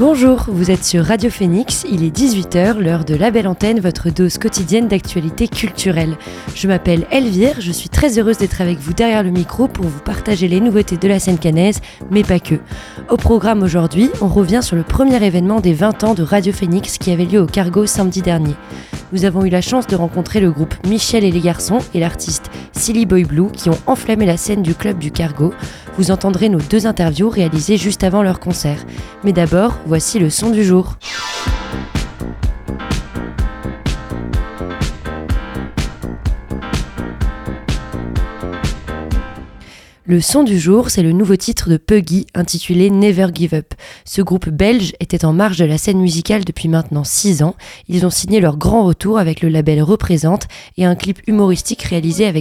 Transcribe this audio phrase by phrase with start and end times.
[0.00, 4.08] Bonjour, vous êtes sur Radio Phoenix, il est 18h, l'heure de la belle antenne, votre
[4.08, 6.16] dose quotidienne d'actualité culturelle.
[6.54, 10.00] Je m'appelle Elvire, je suis très heureuse d'être avec vous derrière le micro pour vous
[10.00, 12.54] partager les nouveautés de la scène canaise, mais pas que.
[13.10, 16.96] Au programme aujourd'hui, on revient sur le premier événement des 20 ans de Radio Phoenix
[16.96, 18.54] qui avait lieu au Cargo samedi dernier.
[19.12, 22.50] Nous avons eu la chance de rencontrer le groupe Michel et les garçons et l'artiste
[22.72, 25.52] Silly Boy Blue qui ont enflammé la scène du club du Cargo.
[25.98, 28.78] Vous entendrez nos deux interviews réalisées juste avant leur concert.
[29.24, 30.94] Mais d'abord, voici le son du jour.
[40.04, 43.74] Le son du jour, c'est le nouveau titre de Puggy intitulé Never Give Up.
[44.04, 47.56] Ce groupe belge était en marge de la scène musicale depuis maintenant 6 ans.
[47.88, 52.32] Ils ont signé leur grand retour avec le label Représente et un clip humoristique réalisé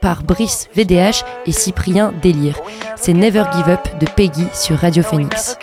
[0.00, 2.58] par Brice VDH et Cyprien Délire.
[2.96, 5.56] C'est Never Give Up de Peggy sur Radio Phoenix.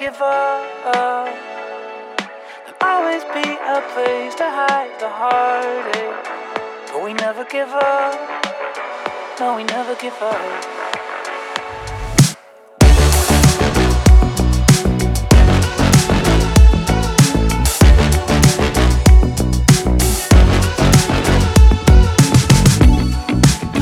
[3.94, 6.26] place to hide the heartache.
[6.92, 8.14] But we never give up.
[9.40, 10.40] No, we never give up.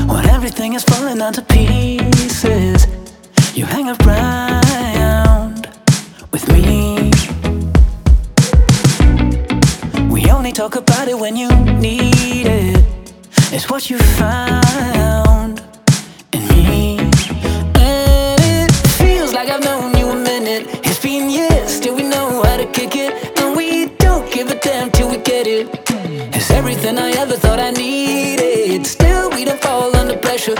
[0.08, 2.86] When everything is falling onto pieces,
[3.54, 4.51] you hang around.
[10.68, 11.48] Talk about it when you
[11.80, 12.84] need it.
[13.50, 15.60] It's what you found
[16.32, 16.98] in me.
[17.74, 20.68] And it feels like I've known you a minute.
[20.86, 23.12] It's been years, still we know how to kick it.
[23.40, 25.66] And we don't give a damn till we get it.
[26.36, 28.86] It's everything I ever thought I needed.
[28.86, 30.54] Still, we don't fall under pressure.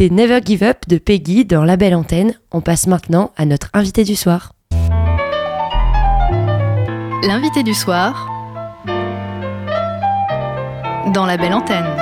[0.00, 2.34] Never Give Up de Peggy dans La Belle Antenne.
[2.50, 4.52] On passe maintenant à notre invité du soir.
[7.22, 8.28] L'invité du soir
[11.12, 12.01] dans La Belle Antenne.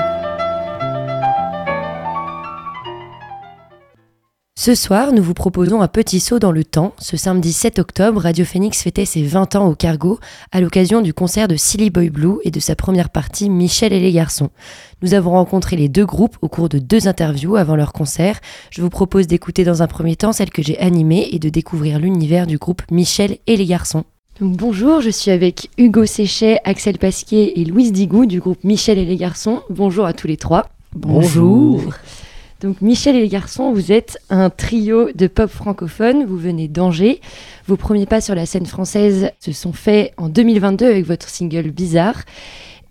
[4.63, 6.93] Ce soir, nous vous proposons un petit saut dans le temps.
[6.99, 10.19] Ce samedi 7 octobre, Radio Phoenix fêtait ses 20 ans au Cargo
[10.53, 14.01] à l'occasion du concert de Silly Boy Blue et de sa première partie Michel et
[14.01, 14.51] les garçons.
[15.01, 18.39] Nous avons rencontré les deux groupes au cours de deux interviews avant leur concert.
[18.71, 21.99] Je vous propose d'écouter dans un premier temps celle que j'ai animée et de découvrir
[21.99, 24.05] l'univers du groupe Michel et les garçons.
[24.43, 29.07] bonjour, je suis avec Hugo Séchet, Axel Pasquier et Louise Digou du groupe Michel et
[29.07, 29.63] les garçons.
[29.71, 30.69] Bonjour à tous les trois.
[30.95, 31.81] Bonjour.
[32.61, 37.23] Donc Michel et les garçons, vous êtes un trio de pop francophone, vous venez d'Angers.
[37.67, 41.71] Vos premiers pas sur la scène française se sont faits en 2022 avec votre single
[41.71, 42.23] Bizarre.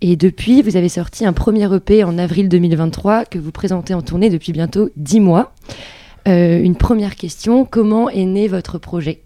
[0.00, 4.02] Et depuis, vous avez sorti un premier EP en avril 2023 que vous présentez en
[4.02, 5.52] tournée depuis bientôt 10 mois.
[6.26, 9.22] Euh, une première question, comment est né votre projet?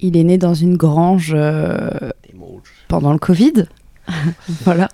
[0.00, 1.90] Il est né dans une grange euh,
[2.88, 3.66] pendant le Covid.
[4.64, 4.88] voilà.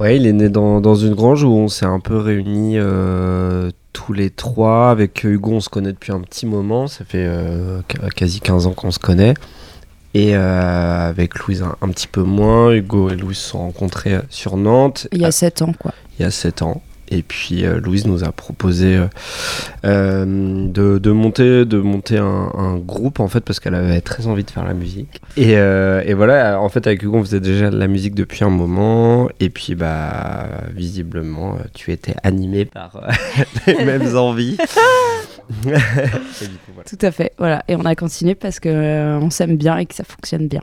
[0.00, 3.70] Ouais, il est né dans, dans une grange où on s'est un peu réunis euh,
[3.92, 4.90] tous les trois.
[4.90, 6.86] Avec Hugo, on se connaît depuis un petit moment.
[6.88, 7.80] Ça fait euh,
[8.16, 9.34] quasi 15 ans qu'on se connaît.
[10.14, 12.72] Et euh, avec Louise, un, un, petit peu moins.
[12.72, 15.06] Hugo et Louise se sont rencontrés sur Nantes.
[15.12, 15.92] Il y a 7 ans, quoi.
[16.18, 16.82] Il y a 7 ans.
[17.10, 19.06] Et puis euh, Louise nous a proposé euh,
[19.84, 20.24] euh,
[20.68, 24.44] de, de, monter, de monter un, un, groupe en fait parce qu'elle avait très envie
[24.44, 25.20] de faire la musique.
[25.36, 28.50] Et, et, voilà, en fait avec Hugo on faisait déjà de la musique depuis un
[28.50, 29.28] moment.
[29.40, 33.00] Et puis bah visiblement tu étais animé par
[33.66, 34.56] les mêmes envies.
[34.56, 34.66] coup,
[35.62, 36.88] voilà.
[36.88, 37.62] Tout à fait, voilà.
[37.68, 40.62] Et on a continué parce que on s'aime bien et que ça fonctionne bien.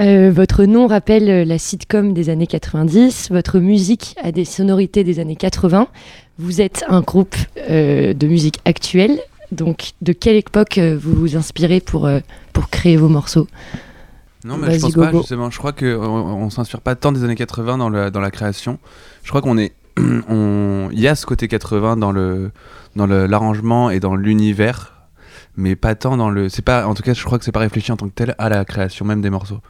[0.00, 5.04] Euh, votre nom rappelle euh, la sitcom des années 90, votre musique a des sonorités
[5.04, 5.86] des années 80.
[6.38, 7.36] Vous êtes un groupe
[7.70, 9.20] euh, de musique actuelle,
[9.52, 12.08] donc de quelle époque vous vous inspirez pour,
[12.52, 13.46] pour créer vos morceaux?
[14.44, 15.50] Non, mais je pense pas, justement.
[15.50, 18.78] Je crois qu'on on, s'inspire pas tant des années 80 dans, le, dans la création.
[19.22, 19.72] Je crois qu'on est.
[19.96, 22.50] Il y a ce côté 80 dans le
[22.96, 24.93] dans l'arrangement et dans l'univers
[25.56, 26.48] mais pas tant dans le.
[26.48, 28.34] C'est pas, en tout cas, je crois que c'est pas réfléchi en tant que tel
[28.38, 29.60] à la création même des morceaux.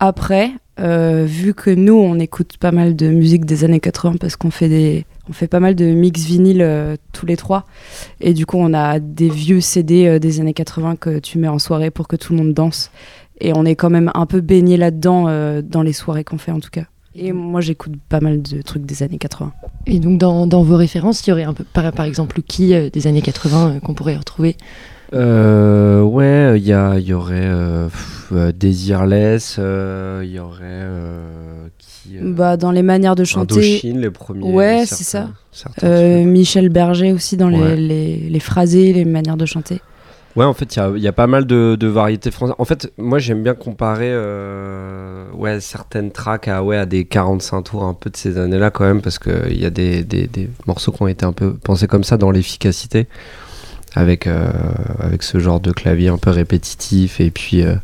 [0.00, 0.50] Après,
[0.80, 4.50] euh, vu que nous, on écoute pas mal de musique des années 80 parce qu'on
[4.50, 7.64] fait des, on fait pas mal de mix vinyle euh, tous les trois,
[8.20, 11.48] et du coup, on a des vieux CD euh, des années 80 que tu mets
[11.48, 12.90] en soirée pour que tout le monde danse,
[13.40, 16.52] et on est quand même un peu baigné là-dedans euh, dans les soirées qu'on fait
[16.52, 16.84] en tout cas.
[17.14, 19.52] Et moi, j'écoute pas mal de trucs des années 80.
[19.86, 22.72] Et donc, dans, dans vos références, il y aurait un peu, par, par exemple, qui
[22.90, 24.56] des années 80 qu'on pourrait retrouver
[25.14, 27.88] euh, ouais, il y, aurait euh,
[28.52, 33.54] Desireless, il euh, y aurait euh, qui Bah dans les manières de chanter.
[33.54, 34.52] Indochine, les premiers.
[34.52, 35.28] Ouais, c'est ça.
[35.82, 37.76] Michel Berger aussi dans ouais.
[37.76, 39.80] les, les, les phrasés, les manières de chanter.
[40.36, 42.54] Ouais, en fait, il y, y a, pas mal de, de variétés françaises.
[42.58, 47.62] En fait, moi, j'aime bien comparer euh, ouais, certaines tracks à, ouais, à des 45
[47.62, 50.48] tours un peu de ces années-là, quand même, parce qu'il y a des, des, des,
[50.66, 53.08] morceaux qui ont été un peu pensés comme ça dans l'efficacité
[53.98, 54.50] avec, euh,
[55.00, 57.20] avec ce genre de clavier un peu répétitif.
[57.20, 57.74] Et puis, euh,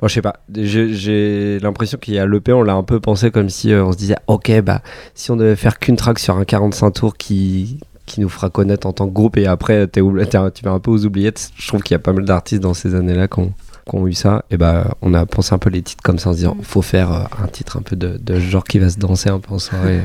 [0.00, 3.30] bon, je sais pas, j'ai l'impression qu'il y a l'EP, on l'a un peu pensé
[3.30, 4.82] comme si euh, on se disait, ok, bah,
[5.14, 8.86] si on devait faire qu'une track sur un 45 tours qui, qui nous fera connaître
[8.86, 11.50] en tant que groupe, et après, es, es, tu vas un peu aux oubliettes.
[11.56, 13.54] Je trouve qu'il y a pas mal d'artistes dans ces années-là qui ont,
[13.94, 16.32] ont eu ça, et bah, on a pensé un peu les titres comme ça en
[16.32, 19.30] se disant, faut faire un titre un peu de, de genre qui va se danser
[19.30, 20.02] un peu en soirée.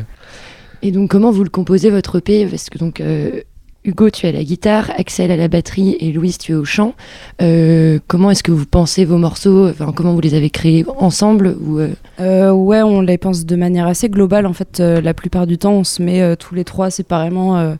[0.81, 3.02] Et donc, comment vous le composez votre EP Parce que donc.
[3.02, 3.42] Euh
[3.86, 6.66] Hugo, tu es à la guitare, Axel à la batterie et Louise, tu es au
[6.66, 6.96] chant.
[7.40, 11.56] Euh, comment est-ce que vous pensez vos morceaux enfin, Comment vous les avez créés ensemble
[11.62, 11.90] ou euh...
[12.20, 14.48] Euh, Ouais, on les pense de manière assez globale.
[14.48, 17.76] En fait, la plupart du temps, on se met tous les trois séparément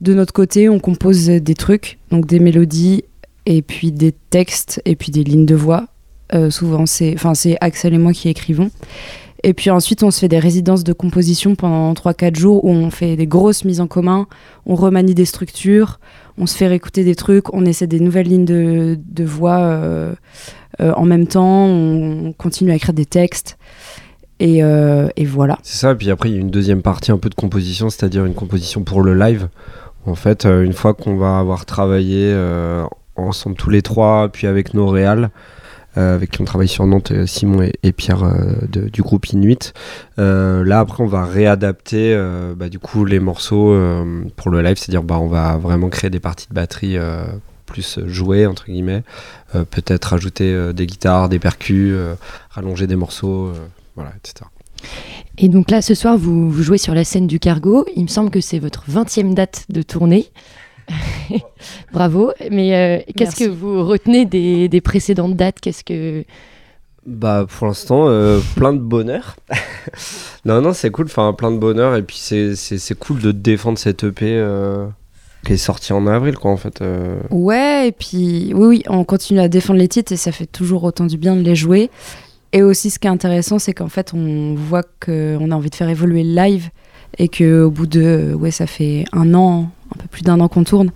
[0.00, 0.68] de notre côté.
[0.68, 3.02] On compose des trucs, donc des mélodies
[3.46, 5.86] et puis des textes et puis des lignes de voix.
[6.50, 7.16] souvent, c'est
[7.60, 8.70] Axel et moi qui écrivons.
[9.44, 12.90] Et puis ensuite, on se fait des résidences de composition pendant 3-4 jours où on
[12.90, 14.26] fait des grosses mises en commun,
[14.66, 16.00] on remanie des structures,
[16.38, 20.14] on se fait réécouter des trucs, on essaie des nouvelles lignes de, voix euh,
[20.80, 23.58] euh, en même temps, on continue à écrire des textes.
[24.40, 25.58] Et, euh, et voilà.
[25.62, 27.90] C'est ça, et puis après, il y a une deuxième partie un peu de composition,
[27.90, 29.48] c'est-à-dire une composition pour le live.
[30.06, 32.34] En fait, une fois qu'on va avoir travaillé
[33.16, 35.30] ensemble tous les trois, puis avec nos réals,
[35.98, 39.72] avec qui on travaille sur Nantes, Simon et, Pierre euh, du groupe Inuit.
[40.18, 42.16] Euh, là, après, on va réadapter
[42.56, 43.76] bah, du coup les morceaux
[44.36, 46.96] pour le live, c'est-à-dire bah, on va vraiment créer des parties de batterie
[47.66, 49.02] plus jouées, entre guillemets,
[49.52, 51.94] peut-être rajouter des guitares, des percus,
[52.50, 53.52] rallonger des morceaux,
[53.94, 54.46] voilà, etc.
[55.38, 57.84] Et donc là, ce soir, vous, vous, jouez sur la scène du Cargo.
[57.94, 60.30] Il me semble que c'est votre 20e date de tournée.
[61.92, 62.32] Bravo.
[62.50, 65.60] Mais euh, qu'est-ce que vous retenez des, des précédentes dates?
[65.60, 66.24] Qu'est-ce que
[67.06, 69.36] bah pour l'instant euh, plein de bonheur.
[70.44, 74.04] non non c'est cool, enfin plein de bonheur et puis c'est cool de défendre cette
[74.04, 74.86] EP euh,
[75.46, 76.82] qui est sorti en avril, quoi, en fait.
[77.30, 80.84] Ouais, et puis oui, oui, on continue à défendre les titres et ça fait toujours
[80.84, 81.90] autant du bien de les jouer.
[82.52, 85.74] Et aussi, ce qui est intéressant, c'est qu'en fait, on voit qu'on a envie de
[85.74, 86.70] faire évoluer le live
[87.18, 90.64] et qu'au bout de, ouais, ça fait un an, un peu plus d'un an qu'on
[90.64, 90.90] tourne,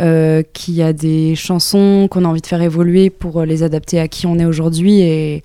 [0.00, 4.00] euh, qu'il y a des chansons qu'on a envie de faire évoluer pour les adapter
[4.00, 5.00] à qui on est aujourd'hui.
[5.00, 5.42] Et,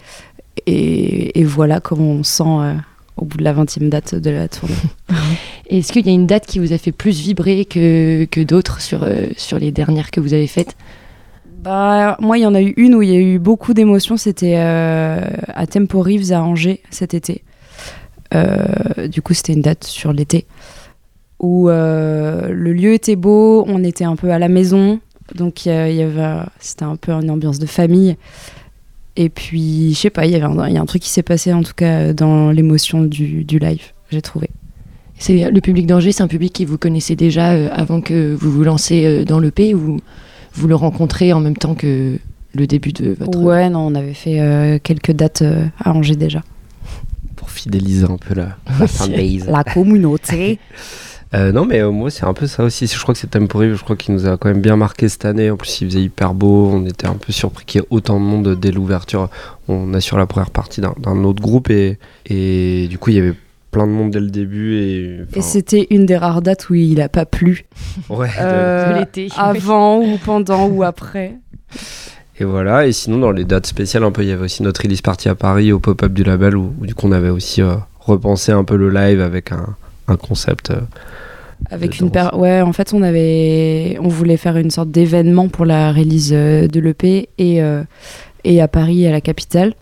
[0.66, 2.74] et, voilà comment on sent euh,
[3.18, 4.76] au bout de la 20e date de la tournée.
[5.70, 8.82] Est-ce qu'il y a une date qui vous a fait plus vibrer que, que d'autres
[8.82, 10.76] sur, euh, sur les dernières que vous avez faites?
[11.62, 14.18] Bah, moi, il y en a eu une où il y a eu beaucoup d'émotions.
[14.18, 17.44] C'était euh, à Tempo Reeves à Angers cet été.
[18.34, 20.46] Euh, du coup, c'était une date sur l'été
[21.40, 25.00] où euh, le lieu était beau, on était un peu à la maison,
[25.36, 28.18] donc il y avait, c'était un peu une ambiance de famille.
[29.16, 31.24] Et puis, je sais pas, il y avait un, y a un truc qui s'est
[31.24, 34.50] passé en tout cas dans l'émotion du, du live, j'ai trouvé.
[35.18, 38.64] C'est le public d'Angers, c'est un public qui vous connaissez déjà avant que vous vous
[38.64, 40.00] lancez dans le P ou
[40.54, 42.18] vous le rencontrez en même temps que
[42.54, 43.40] le début de votre...
[43.40, 46.42] Ouais, non, on avait fait euh, quelques dates euh, à Angers déjà.
[47.36, 49.48] Pour fidéliser un peu la, la fanbase.
[49.48, 50.60] La communauté.
[51.36, 52.88] Euh, non, mais moi, c'est un peu ça aussi.
[52.88, 55.26] Je crois que c'est Temporary, je crois qu'il nous a quand même bien marqué cette
[55.26, 55.52] année.
[55.52, 56.72] En plus, il faisait hyper beau.
[56.74, 59.30] On était un peu surpris qu'il y ait autant de monde dès l'ouverture.
[59.68, 63.36] On assure la première partie d'un autre groupe et, et du coup, il y avait
[63.72, 64.78] plein de monde dès le début.
[64.78, 67.66] Et, et c'était une des rares dates où il n'a pas plu.
[68.10, 69.30] Ouais, euh, de l'été.
[69.38, 71.36] Avant ou pendant ou après.
[72.40, 74.82] Et voilà, et sinon dans les dates spéciales, un peu, il y avait aussi notre
[74.82, 77.76] release party à Paris au pop-up du label où, du coup on avait aussi euh,
[78.00, 79.76] repensé un peu le live avec un,
[80.08, 80.72] un concept.
[80.72, 80.80] Euh,
[81.70, 85.66] avec une paire, ouais, en fait on avait, on voulait faire une sorte d'événement pour
[85.66, 87.62] la release de l'EP et
[88.44, 89.74] et à Paris à la capitale.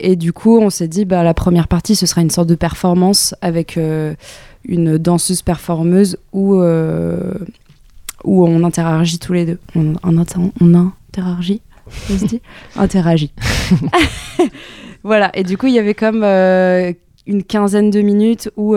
[0.00, 2.54] Et du coup, on s'est dit, bah, la première partie, ce sera une sorte de
[2.54, 4.14] performance avec euh,
[4.64, 7.34] une danseuse performeuse où, euh,
[8.24, 9.58] où on interagit tous les deux.
[9.74, 10.24] On, on,
[10.60, 12.40] on interagit se dit
[12.76, 13.32] Interagit.
[15.04, 16.92] voilà, et du coup, il y avait comme euh,
[17.26, 18.76] une quinzaine de minutes où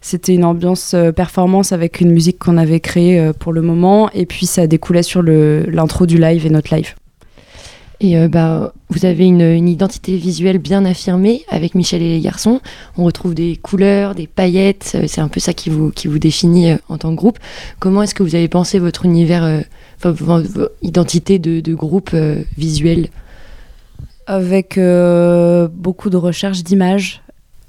[0.00, 4.46] c'était une ambiance performance avec une musique qu'on avait créée pour le moment, et puis
[4.46, 6.94] ça découlait sur l'intro du live et notre live.
[8.00, 12.60] Et euh, bah, vous avez une, identité visuelle bien affirmée avec Michel et les garçons.
[12.96, 14.92] On retrouve des couleurs, des paillettes.
[14.94, 17.38] Euh, c'est un peu ça qui vous, qui vous définit euh, en tant que groupe.
[17.78, 19.62] Comment est-ce que vous avez pensé votre univers,
[20.02, 22.16] votre identité de, de groupe
[22.56, 23.08] visuel?
[24.26, 27.20] Avec beaucoup de recherches d'images,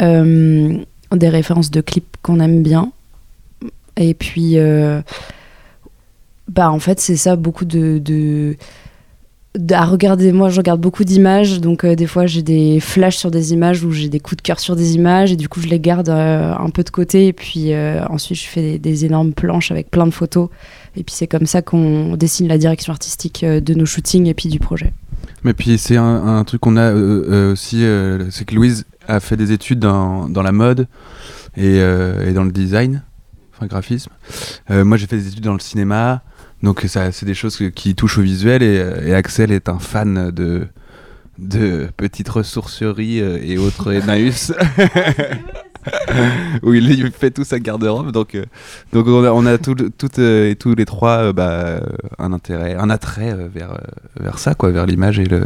[0.01, 2.91] des références de clips qu'on aime bien.
[3.97, 4.57] Et puis,
[6.47, 8.55] bah, en fait, c'est ça, beaucoup de,
[9.71, 10.31] à regarder.
[10.31, 13.83] Moi je regarde beaucoup d'images donc euh, des fois j'ai des flashs sur des images
[13.83, 16.09] ou j'ai des coups de cœur sur des images et du coup je les garde
[16.09, 19.89] euh, un peu de côté et puis euh, ensuite je fais des, énormes planches avec
[19.89, 20.49] plein de photos.
[20.95, 24.49] Et puis c'est comme ça qu'on dessine la direction artistique de nos shootings et puis
[24.49, 24.93] du projet
[25.43, 27.85] mais puis c'est un, truc qu'on a aussi
[28.29, 30.87] c'est que Louise a fait des études dans, dans la mode
[31.57, 31.79] et,
[32.33, 33.03] dans le design
[33.53, 34.11] enfin graphisme
[34.69, 36.23] moi j'ai fait des études dans le cinéma
[36.63, 40.67] donc ça, c'est des choses qui touchent au visuel et, Axel est un fan de,
[41.39, 44.53] de petites ressourceries euh, et autres Emmaüs.
[46.63, 48.11] où il, fait tout sa garde-robe.
[48.11, 48.45] Donc, euh,
[48.93, 49.75] donc on a, on a tout,
[50.19, 51.81] euh, et tous les trois bah,
[52.19, 53.79] un intérêt, un attrait vers,
[54.19, 55.45] vers ça, quoi, vers l'image et le,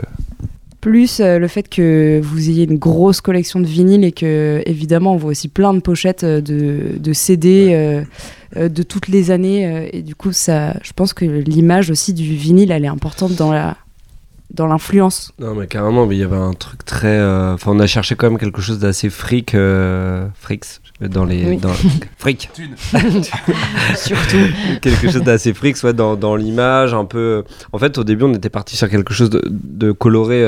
[0.82, 5.18] plus le fait que vous ayez une grosse collection de vinyles et que évidemment on
[5.18, 8.06] voit aussi plein de pochettes de, de CD
[8.58, 9.66] euh, de toutes les années.
[9.66, 13.36] Euh, et du coup, ça, je pense que l'image aussi du vinyle, elle est importante
[13.36, 13.76] dans la
[14.52, 15.32] dans l'influence.
[15.40, 17.18] Non mais carrément, mais il y avait un truc très...
[17.18, 20.66] Euh, enfin, on a cherché quand même quelque chose d'assez fric, euh, frics,
[21.02, 21.58] dans les...
[21.58, 21.74] Dans...
[22.18, 22.50] fric
[23.96, 24.38] Surtout.
[24.82, 27.44] quelque chose d'assez fric, soit dans, dans l'image, un peu...
[27.74, 30.46] En fait, au début, on était parti sur quelque chose de, de coloré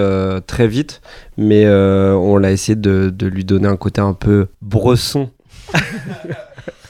[0.48, 1.02] très vite,
[1.38, 5.30] mais on l'a essayé de, de, lui donner un côté un peu bresson.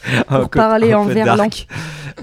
[0.28, 1.48] pour parler en verlan.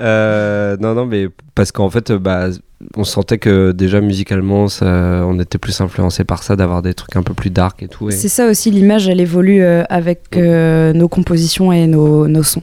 [0.01, 2.49] Euh, non, non, mais parce qu'en fait, bah,
[2.97, 7.15] on sentait que déjà musicalement, ça, on était plus influencé par ça, d'avoir des trucs
[7.17, 8.11] un peu plus dark et tout.
[8.11, 12.63] C'est ça aussi, l'image, elle évolue euh, avec euh, nos compositions et nos, nos sons.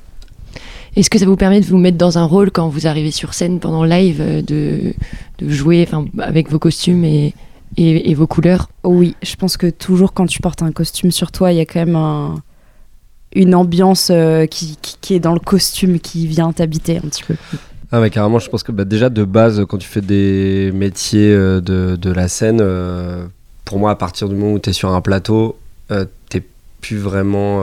[0.97, 3.33] Est-ce que ça vous permet de vous mettre dans un rôle quand vous arrivez sur
[3.33, 4.93] scène pendant live, de,
[5.37, 5.87] de jouer
[6.19, 7.33] avec vos costumes et,
[7.77, 8.67] et, et, vos couleurs?
[8.83, 11.65] Oui, je pense que toujours quand tu portes un costume sur toi, il y a
[11.65, 12.35] quand même un,
[13.33, 17.35] une ambiance euh, qui, qui, est dans le costume qui vient t'habiter un petit peu.
[17.91, 21.33] Ah mais carrément, je pense que bah, déjà de base, quand tu fais des métiers
[21.33, 23.25] euh, de, de, la scène, euh,
[23.65, 25.57] pour moi, à partir du moment où tu es sur un plateau,
[26.29, 26.41] t'es
[26.79, 27.61] plus vraiment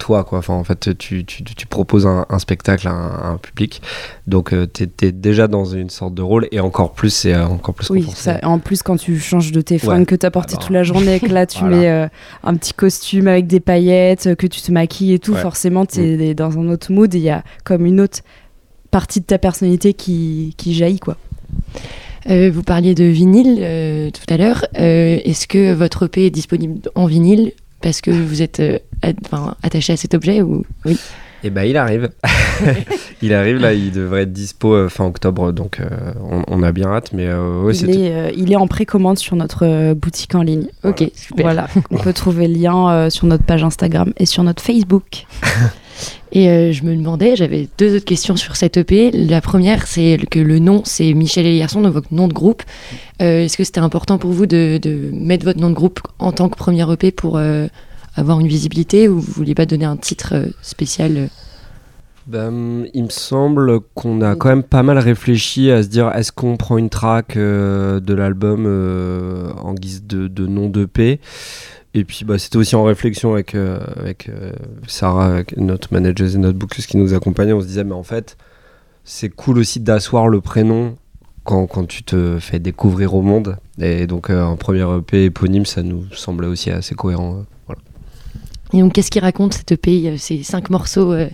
[0.00, 0.38] toi quoi.
[0.38, 3.80] Enfin en fait tu, tu, tu proposes un, spectacle à un, public.
[4.26, 6.48] Donc euh, tu es, déjà dans une sorte de rôle.
[6.50, 9.60] Et encore plus c'est euh, encore plus oui ça, en plus quand tu changes de
[9.60, 12.08] tes fringues que tu as porté toute la journée que là tu mets euh,
[12.42, 16.32] un petit costume avec des paillettes que tu te maquilles et tout forcément tu es
[16.32, 16.34] mm.
[16.34, 17.12] dans un autre mood.
[17.14, 18.20] Il y a comme une autre
[18.90, 21.16] partie de ta personnalité qui, qui jaillit quoi.
[22.26, 24.66] Vous parliez de vinyle tout à l'heure.
[24.74, 28.78] Est-ce que votre EP est disponible en vinyle parce que vous êtes euh,
[29.62, 30.98] attaché à cet objet ou oui?
[31.42, 32.10] Eh ben, il arrive.
[33.22, 36.12] il arrive là, il devrait être dispo euh, fin octobre, donc euh,
[36.46, 37.12] on, a bien hâte.
[37.14, 40.66] Mais il, est, il, est, en précommande sur notre boutique en ligne.
[40.84, 41.44] Ok, super.
[41.44, 45.24] Voilà, on peut trouver le lien sur notre page Instagram et sur notre Facebook.
[46.32, 49.10] Et je me demandais, j'avais deux autres questions sur cette EP.
[49.10, 52.62] La première, c'est que le nom, c'est Michel et donc votre nom de groupe.
[53.18, 56.48] Est-ce que c'était important pour vous de, de, mettre votre nom de groupe en tant
[56.48, 57.38] que première EP pour
[58.16, 61.26] avoir une visibilité ou vous vouliez pas donner un titre euh, spécial euh?
[62.26, 66.30] Ben, il me semble qu'on a quand même pas mal réfléchi à se dire est-ce
[66.30, 68.66] qu'on prend une track euh, de l'album
[69.60, 71.18] en guise de, de nom d'EP
[71.94, 74.30] et puis bah, c'était aussi en réflexion avec, avec
[74.86, 77.52] Sarah, notre manager et notre bookeuse qui nous accompagnait.
[77.52, 78.36] On se disait, mais en fait,
[79.04, 80.96] c'est cool aussi d'asseoir le prénom
[81.44, 83.56] quand, quand, tu te fais découvrir au monde.
[83.80, 87.44] Et donc, un premier EP éponyme, ça nous semblait aussi assez cohérent.
[88.72, 91.28] Et donc, qu'est-ce qui raconte cette EP, ces cinq morceaux euh,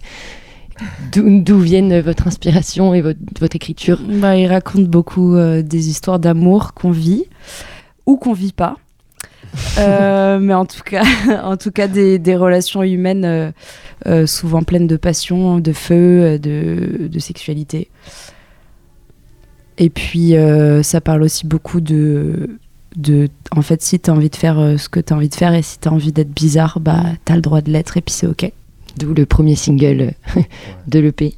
[1.12, 3.98] D'où viennent votre inspiration et votre, votre écriture?
[4.06, 7.24] Bah, Il raconte beaucoup euh, des histoires d'amour qu'on vit
[8.06, 8.76] ou qu'on vit pas.
[9.78, 11.04] Euh, mais en tout cas,
[11.44, 13.52] en tout cas des, relations humaines
[14.26, 17.88] souvent pleines de passion, de feu, de, sexualité.
[19.78, 20.34] Et puis,
[20.82, 22.58] ça parle aussi beaucoup de,
[23.54, 25.34] en fait si tu as envie de faire euh, ce que tu as envie de
[25.34, 27.96] faire et si tu as envie d'être bizarre bah tu as le droit de l'être
[27.96, 28.50] et puis c'est OK.
[28.98, 30.40] D'où le premier single euh,
[30.86, 31.34] de l'EP.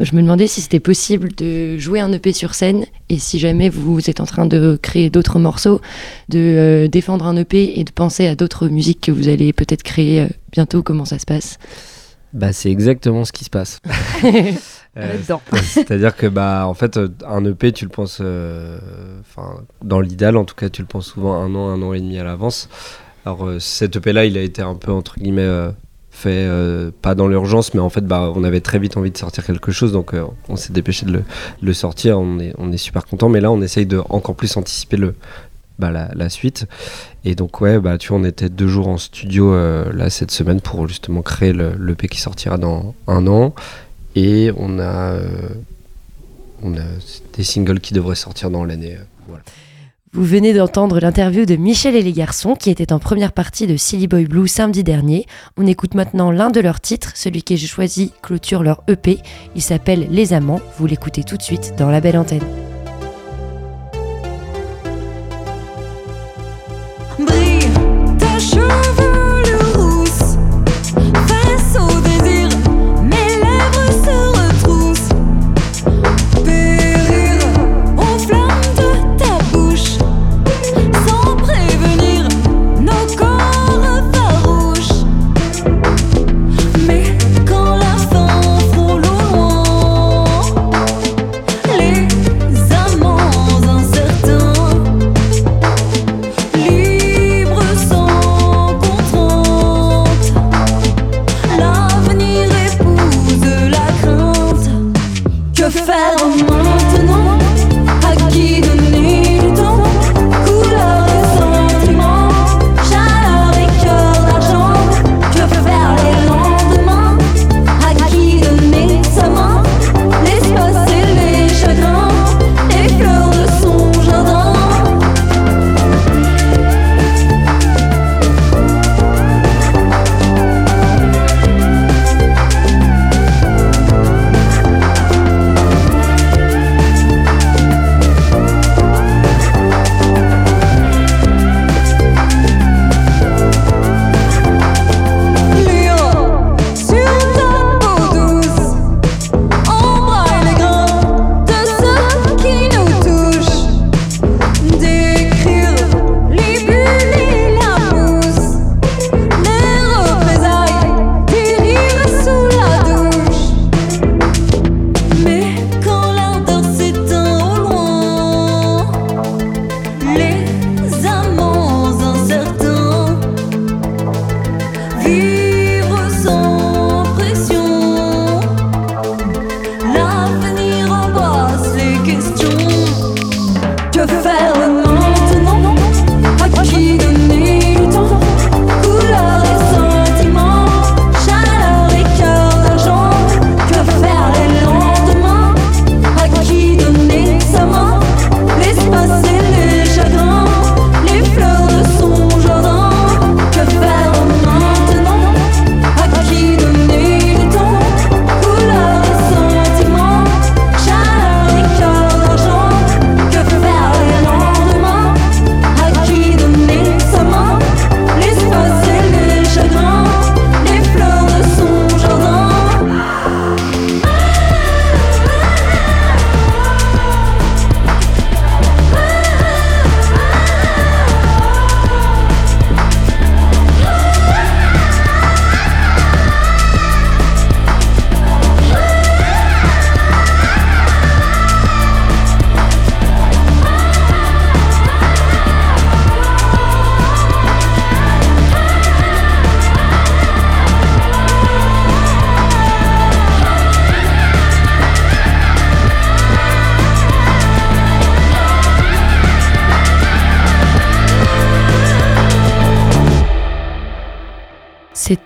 [0.00, 3.68] Je me demandais si c'était possible de jouer un EP sur scène et si jamais
[3.68, 5.80] vous êtes en train de créer d'autres morceaux,
[6.28, 9.82] de euh, défendre un EP et de penser à d'autres musiques que vous allez peut-être
[9.84, 11.58] créer bientôt, comment ça se passe?
[12.34, 13.80] Bah c'est exactement ce qui se passe.
[14.96, 15.16] Euh,
[15.64, 18.78] c'est-à-dire que bah en fait un EP tu le penses euh,
[19.22, 22.00] enfin dans l'idéal en tout cas tu le penses souvent un an un an et
[22.00, 22.68] demi à l'avance.
[23.26, 25.72] Alors euh, cet EP là il a été un peu entre guillemets
[26.14, 26.48] fait
[27.02, 29.72] pas dans l'urgence mais en fait bah on avait très vite envie de sortir quelque
[29.72, 30.12] chose donc
[30.48, 31.22] on s'est dépêché de
[31.60, 32.18] le, sortir.
[32.18, 34.96] On est, super content mais là on essaye de encore plus anticiper
[35.78, 36.66] bah, la, suite.
[37.24, 39.54] Et donc ouais bah tu vois on était deux jours en studio
[39.92, 43.54] là cette semaine pour justement créer le l'EP qui sortira dans un an.
[44.16, 45.48] Et on a, euh,
[46.62, 46.84] on a
[47.36, 48.96] des singles qui devraient sortir dans l'année.
[48.96, 49.34] Euh,
[50.14, 53.76] Vous venez d'entendre l'interview de Michel et les garçons qui était en première partie de
[53.76, 55.26] Silly Boy Blue samedi dernier.
[55.56, 59.18] On écoute maintenant l'un de leurs titres, celui que j'ai choisi clôture leur EP.
[59.56, 60.60] Il s'appelle Les Amants.
[60.78, 62.44] Vous l'écoutez tout de suite dans la belle antenne.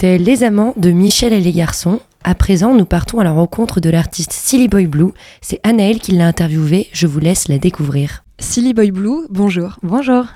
[0.01, 1.99] C'était Les Amants de Michel et les garçons.
[2.23, 5.11] À présent, nous partons à la rencontre de l'artiste Silly Boy Blue.
[5.41, 6.87] C'est Anaël qui l'a interviewé.
[6.93, 8.23] Je vous laisse la découvrir.
[8.39, 9.81] Silly Boy Blue, bonjour.
[9.83, 10.27] Bonjour.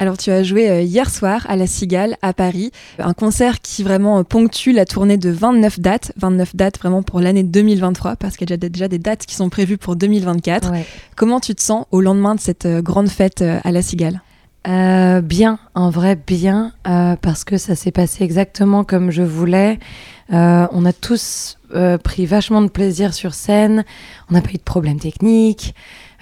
[0.00, 3.84] Alors tu as joué euh, hier soir à la Cigale à Paris, un concert qui
[3.84, 8.50] vraiment ponctue la tournée de 29 dates, 29 dates vraiment pour l'année 2023 parce qu'il
[8.50, 10.72] y a déjà des dates qui sont prévues pour 2024.
[11.14, 14.20] Comment tu te sens au lendemain de cette euh, grande fête euh, à la Cigale?
[14.64, 19.78] Bien, en vrai bien, parce que ça s'est passé exactement comme je voulais.
[20.30, 21.58] on a tous
[22.04, 23.84] pris vachement de plaisir sur scène,
[24.30, 25.74] on n'a pas eu de problème technique.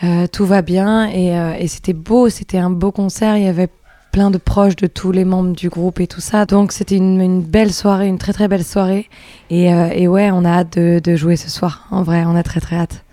[0.03, 3.37] Euh, tout va bien et, euh, c'était beau, c'était un beau concert.
[3.37, 3.68] Il y avait
[4.12, 6.46] plein de proches de tous les membres du groupe et tout ça.
[6.46, 9.09] Donc c'était une, belle soirée, une très très belle soirée.
[9.50, 11.87] Et, euh, et ouais, on a hâte de, de jouer ce soir.
[11.90, 13.05] En vrai, on a très très hâte.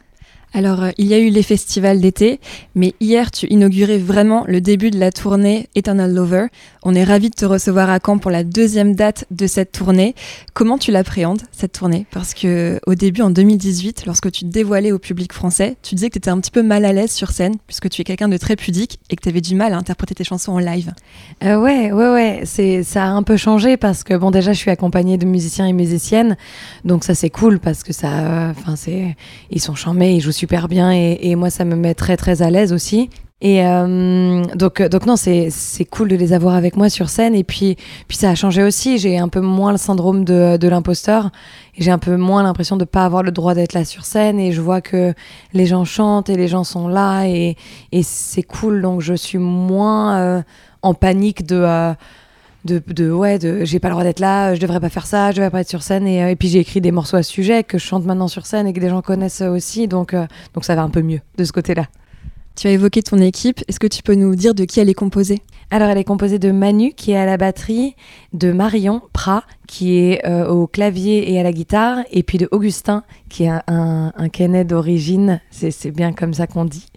[0.58, 2.40] Alors, euh, il y a eu les festivals d'été,
[2.74, 6.48] mais hier, tu inaugurais vraiment le début de la tournée Eternal Lover.
[6.90, 10.16] On est ravis de te recevoir à Caen pour la deuxième date de cette tournée.
[10.54, 12.06] Comment tu l'appréhendes, cette tournée?
[12.12, 16.08] Parce que au début, en 2018, lorsque tu te dévoilais au public français, tu disais
[16.08, 18.30] que tu étais un petit peu mal à l'aise sur scène, puisque tu es quelqu'un
[18.30, 20.94] de très pudique et que tu avais du mal à interpréter tes chansons en live.
[21.44, 22.42] Euh, ouais, ouais, ouais.
[22.46, 25.68] C'est, ça a un peu changé parce que, bon, déjà, je suis accompagnée de musiciens
[25.68, 26.38] et musiciennes.
[26.86, 28.54] Donc, ça, c'est cool parce que ça.
[28.58, 29.18] Enfin, c'est.
[29.52, 32.50] Ils sont charmés, ils jouent super bien et, moi ça me met très très à
[32.50, 33.10] l'aise aussi.
[33.40, 37.36] Et euh, donc, donc non, c'est, c'est cool de les avoir avec moi sur scène.
[37.36, 38.98] Et puis, puis ça a changé aussi.
[38.98, 41.30] J'ai un peu moins le syndrome de, de l'imposteur.
[41.78, 44.40] J'ai un peu moins l'impression de ne pas avoir le droit d'être là sur scène.
[44.40, 45.14] Et je vois que
[45.54, 47.26] les gens chantent et les gens sont là.
[47.28, 47.58] Et,
[47.92, 48.82] et c'est cool.
[48.82, 50.42] Donc je suis moins euh,
[50.82, 51.58] en panique de...
[51.58, 51.94] Euh,
[52.66, 55.32] de, de, ouais, de j'ai pas le droit d'être là, je devrais pas faire ça,
[55.32, 56.06] je devrais pas être sur scène.
[56.06, 58.46] Et, euh, puis j'ai écrit des morceaux à ce sujet que je chante maintenant sur
[58.46, 61.22] scène et que des gens connaissent aussi, donc, euh, donc ça va un peu mieux
[61.38, 61.86] de ce côté-là.
[62.58, 64.96] Tu as évoqué ton équipe, est-ce que tu peux nous dire de qui elle est
[64.96, 65.44] composée?
[65.70, 67.96] Alors elle est composée de Manu qui est à la batterie,
[68.34, 72.48] de Marion Prat qui est euh, au clavier et à la guitare, et puis de
[72.50, 76.88] Augustin qui est un, un, un d'origine, c'est bien comme ça qu'on dit,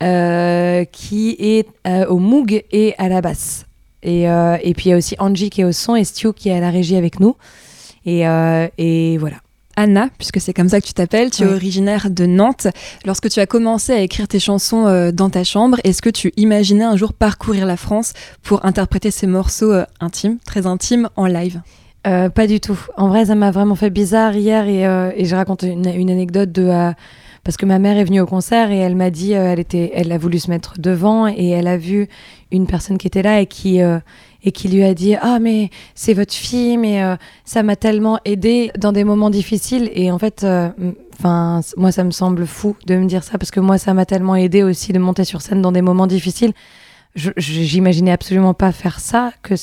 [0.00, 1.66] qui est
[2.08, 3.66] au Moog et à la basse.
[4.02, 6.32] Et, euh, et puis il y a aussi Angie qui est au son et Stu
[6.32, 7.36] qui est à la régie avec nous.
[8.06, 9.36] Et, euh, et voilà.
[9.76, 12.66] Anna, puisque c'est comme ça que tu t'appelles, tu es originaire de Nantes.
[13.04, 16.32] Lorsque tu as commencé à écrire tes chansons euh, dans ta chambre, est-ce que tu
[16.36, 21.60] imaginais un jour parcourir la France pour interpréter ces morceaux intimes, très intimes, en live?
[22.04, 22.78] Pas du tout.
[22.96, 24.82] En vrai, ça m'a vraiment fait bizarre hier et,
[25.20, 26.92] et je raconte une, une anecdote de
[27.44, 30.12] parce que ma mère est venue au concert et elle m'a dit, elle était, elle
[30.12, 32.08] a voulu se mettre devant et elle a vu
[32.52, 33.98] une personne qui était là et qui, euh,
[34.44, 38.18] et qui lui a dit Ah, mais c'est votre fille, mais euh, ça m'a tellement
[38.24, 39.90] aidé dans des moments difficiles.
[39.94, 40.70] Et en fait, euh,
[41.14, 44.06] enfin moi, ça me semble fou de me dire ça parce que moi, ça m'a
[44.06, 46.52] tellement aidé aussi de monter sur scène dans des moments difficiles.
[47.14, 49.32] J'imaginais absolument pas faire ça.
[49.42, 49.54] Que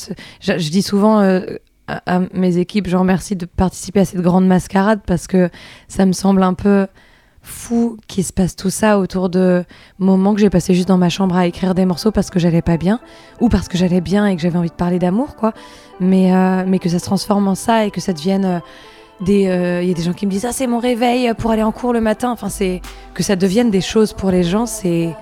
[0.42, 1.42] je, dis souvent à,
[1.88, 5.50] à, mes équipes, je remercie de participer à cette grande mascarade parce que
[5.88, 6.86] ça me semble un peu
[7.42, 9.64] fou qu'il se passe tout ça autour de
[9.98, 12.62] moments que j'ai passé juste dans ma chambre à écrire des morceaux parce que j'allais
[12.62, 13.00] pas bien
[13.40, 15.54] ou parce que j'allais bien et que j'avais envie de parler d'amour quoi.
[16.00, 18.60] Mais euh, mais que ça se transforme en ça et que ça devienne euh,
[19.22, 21.52] des euh, il y a des gens qui me disent ah c'est mon réveil pour
[21.52, 22.32] aller en cours le matin.
[22.32, 22.82] Enfin c'est
[23.14, 25.16] que ça devienne des choses pour les gens c'est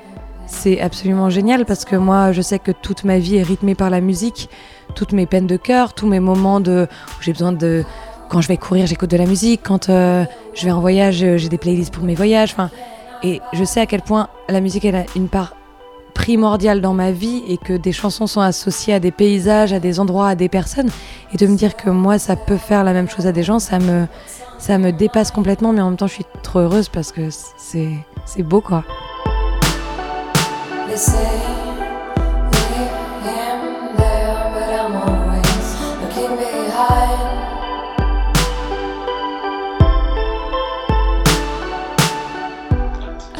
[0.47, 3.89] c'est absolument génial parce que moi je sais que toute ma vie est rythmée par
[3.89, 4.49] la musique
[4.95, 7.83] toutes mes peines de cœur tous mes moments de où j'ai besoin de
[8.29, 9.61] quand je vais courir, j'écoute de la musique.
[9.63, 12.55] Quand euh, je vais en voyage, euh, j'ai des playlists pour mes voyages.
[13.23, 15.55] Et je sais à quel point la musique a une part
[16.13, 19.99] primordiale dans ma vie et que des chansons sont associées à des paysages, à des
[19.99, 20.89] endroits, à des personnes.
[21.33, 23.59] Et de me dire que moi, ça peut faire la même chose à des gens,
[23.59, 24.07] ça me,
[24.57, 25.73] ça me dépasse complètement.
[25.73, 27.93] Mais en même temps, je suis trop heureuse parce que c'est,
[28.25, 28.83] c'est beau, quoi.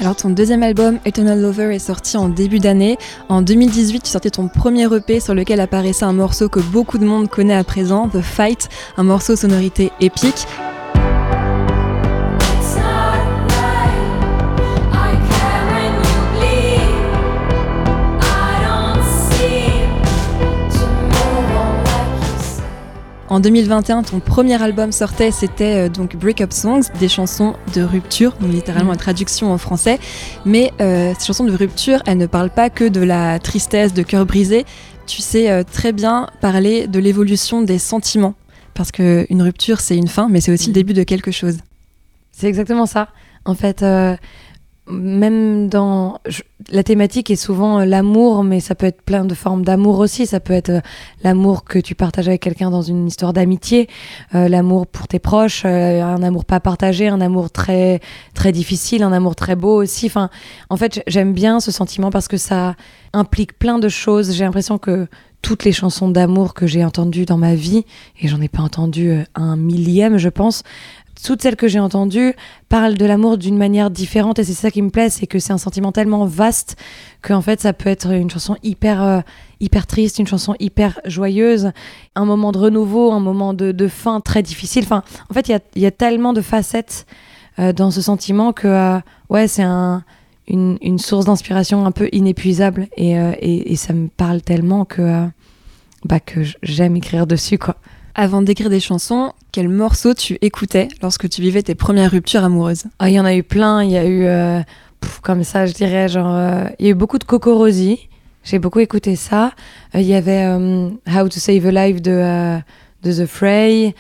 [0.07, 2.97] Alors ton deuxième album, Eternal Lover, est sorti en début d'année.
[3.27, 7.03] En 2018, tu sortais ton premier EP sur lequel apparaissait un morceau que beaucoup de
[7.03, 10.47] monde connaît à présent, The Fight, un morceau sonorité épique.
[23.37, 27.83] En 2021, ton premier album sortait, c'était euh, donc Break Up Songs, des chansons de
[27.83, 29.99] rupture, donc littéralement la traduction en français.
[30.43, 34.01] Mais euh, ces chansons de rupture, elles ne parlent pas que de la tristesse, de
[34.01, 34.65] cœur brisé.
[35.05, 38.33] Tu sais euh, très bien parler de l'évolution des sentiments.
[38.73, 41.57] Parce qu'une rupture, c'est une fin, mais c'est aussi le début de quelque chose.
[42.31, 43.09] C'est exactement ça.
[43.45, 43.85] En fait,
[44.89, 46.19] même dans
[46.69, 50.25] la thématique est souvent euh, l'amour, mais ça peut être plein de formes d'amour aussi.
[50.25, 50.81] Ça peut être euh,
[51.23, 53.87] l'amour que tu partages avec quelqu'un dans une histoire d'amitié,
[54.35, 57.99] euh, l'amour pour tes proches, un amour pas partagé, un amour très
[58.33, 60.07] très difficile, un amour très beau aussi.
[60.07, 60.29] Enfin,
[60.69, 62.75] en fait, j'aime bien ce sentiment parce que ça
[63.13, 64.33] implique plein de choses.
[64.33, 65.07] J'ai l'impression que
[65.41, 67.85] toutes les chansons d'amour que j'ai entendues dans ma vie,
[68.19, 70.63] et j'en ai pas entendu un millième, je pense,
[71.23, 72.33] toutes celles que j'ai entendues
[72.69, 75.53] parlent de l'amour d'une manière différente et c'est ça qui me plaît, c'est que c'est
[75.53, 76.75] un sentiment tellement vaste
[77.21, 79.19] qu'en fait ça peut être une chanson hyper euh,
[79.59, 81.71] hyper triste, une chanson hyper joyeuse,
[82.15, 84.83] un moment de renouveau, un moment de, fin très difficile.
[84.83, 87.07] Enfin, en fait, il y a, tellement de facettes
[87.57, 88.99] euh, dans ce sentiment que euh,
[89.29, 90.03] ouais, c'est un,
[90.47, 95.27] une, source d'inspiration un peu inépuisable et, et, ça me parle tellement que
[96.05, 97.77] bah, que j'aime écrire dessus quoi.
[98.19, 102.85] Avant d'écrire des chansons, quel morceau tu écoutais lorsque tu vivais tes premières ruptures amoureuses?
[102.97, 103.83] Ah, il y en a eu plein.
[103.83, 104.59] Il y a eu, euh,
[105.21, 108.09] comme ça, je dirais, genre, euh, il y a eu beaucoup de Coco Rosie.
[108.43, 109.51] J'ai beaucoup écouté ça.
[109.93, 112.57] Euh, il y avait How to Save a Life de,
[113.03, 113.93] de The Fray.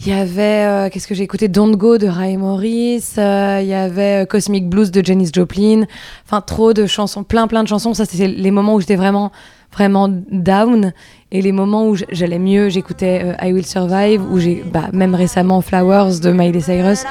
[0.00, 1.48] Il y avait, qu'est-ce que j'ai écouté?
[1.48, 3.04] Don't Go de Ray Morris.
[3.18, 5.84] Il y avait Cosmic Blues de Janis Joplin.
[6.24, 7.92] Enfin, trop de chansons, plein, plein de chansons.
[7.92, 9.30] Ça, c'était les moments où j'étais vraiment
[9.72, 10.92] vraiment down.
[11.30, 15.14] Et les moments où j'allais mieux, j'écoutais euh, I Will Survive, ou j'ai bah, même
[15.14, 17.04] récemment Flowers de Miley Cyrus.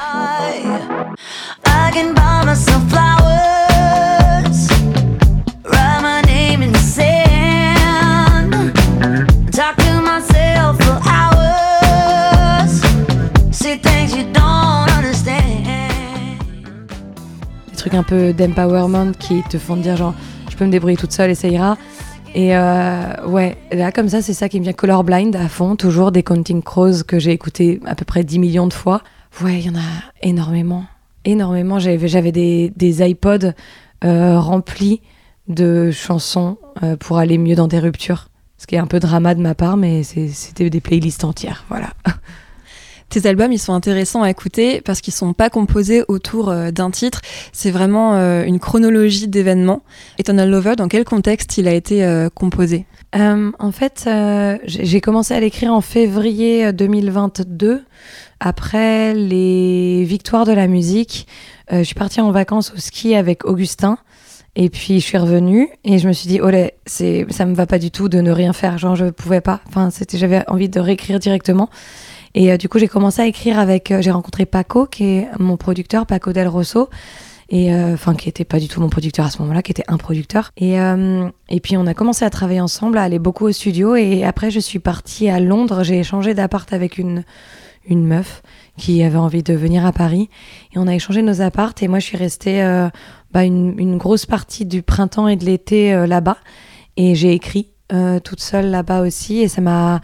[17.69, 20.13] Des trucs un peu d'empowerment qui te font dire genre
[20.51, 21.77] je peux me débrouiller toute seule et ça ira.
[22.33, 26.11] Et euh, ouais, là comme ça, c'est ça qui me vient colorblind à fond, toujours
[26.11, 29.01] des Counting Crows que j'ai écouté à peu près 10 millions de fois.
[29.41, 29.83] Ouais, il y en a
[30.21, 30.85] énormément,
[31.25, 31.79] énormément.
[31.79, 33.53] J'avais des, des iPods
[34.03, 35.01] euh, remplis
[35.47, 38.29] de chansons euh, pour aller mieux dans des ruptures.
[38.57, 41.89] Ce qui est un peu drama de ma part, mais c'était des playlists entières, voilà.
[43.11, 46.91] Tes albums, ils sont intéressants à écouter parce qu'ils sont pas composés autour euh, d'un
[46.91, 47.19] titre.
[47.51, 49.83] C'est vraiment euh, une chronologie d'événements.
[50.17, 52.85] Eternal Lover, dans quel contexte il a été euh, composé?
[53.13, 54.09] En fait,
[54.63, 57.83] j'ai commencé à l'écrire en février 2022,
[58.39, 61.27] après les victoires de la musique.
[61.69, 63.97] je suis partie en vacances au ski avec Augustin.
[64.55, 66.49] Et puis je suis revenue et je me suis dit, oh
[66.85, 68.77] c'est, ça me va pas du tout de ne rien faire.
[68.77, 69.59] Genre, je pouvais pas.
[69.67, 71.69] Enfin, j'avais envie de réécrire directement.
[72.33, 73.91] Et euh, du coup, j'ai commencé à écrire avec.
[73.91, 76.89] Euh, j'ai rencontré Paco, qui est mon producteur, Paco Del Rosso.
[77.49, 79.83] Et euh, enfin, qui était pas du tout mon producteur à ce moment-là, qui était
[79.89, 80.51] un producteur.
[80.55, 83.97] Et, et puis, on a commencé à travailler ensemble, à aller beaucoup au studio.
[83.97, 85.83] Et après, je suis partie à Londres.
[85.83, 87.25] J'ai échangé d'appart avec une,
[87.85, 88.41] une meuf
[88.77, 90.29] qui avait envie de venir à Paris.
[90.73, 91.83] Et on a échangé nos appartes.
[91.83, 92.63] Et moi, je suis restée
[93.33, 96.37] bah, une, une, grosse partie du printemps et de l'été là-bas.
[96.95, 97.67] Et j'ai écrit
[98.23, 99.39] toute seule là-bas aussi.
[99.39, 99.99] Et ça m'a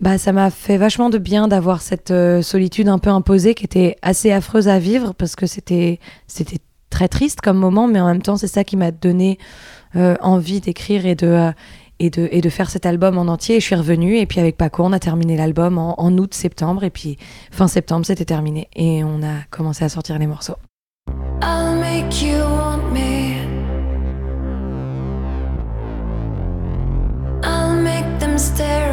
[0.00, 3.64] bah, ça m'a fait vachement de bien d'avoir cette euh, solitude un peu imposée qui
[3.64, 6.58] était assez affreuse à vivre parce que c'était c'était
[6.90, 9.38] très triste comme moment, mais en même temps c'est ça qui m'a donné
[9.96, 11.52] euh, envie d'écrire et de euh,
[11.98, 13.56] et de, et de faire cet album en entier.
[13.56, 16.34] Et je suis revenue et puis avec Paco on a terminé l'album en, en août
[16.34, 17.16] septembre et puis
[17.50, 20.56] fin septembre c'était terminé et on a commencé à sortir les morceaux.
[21.42, 23.36] I'll make you want me.
[27.42, 28.85] I'll make them stare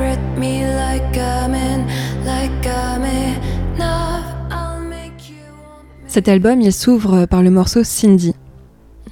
[6.13, 8.35] Cet album, il s'ouvre par le morceau Cindy.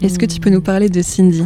[0.03, 1.43] Est-ce que tu peux nous parler de Cindy?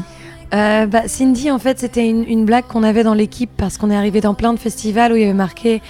[0.54, 3.96] Euh, bah, Cindy, en fait, c'était une, blague qu'on avait dans l'équipe parce qu'on est
[3.96, 5.82] arrivé dans plein de festivals où il y avait marqué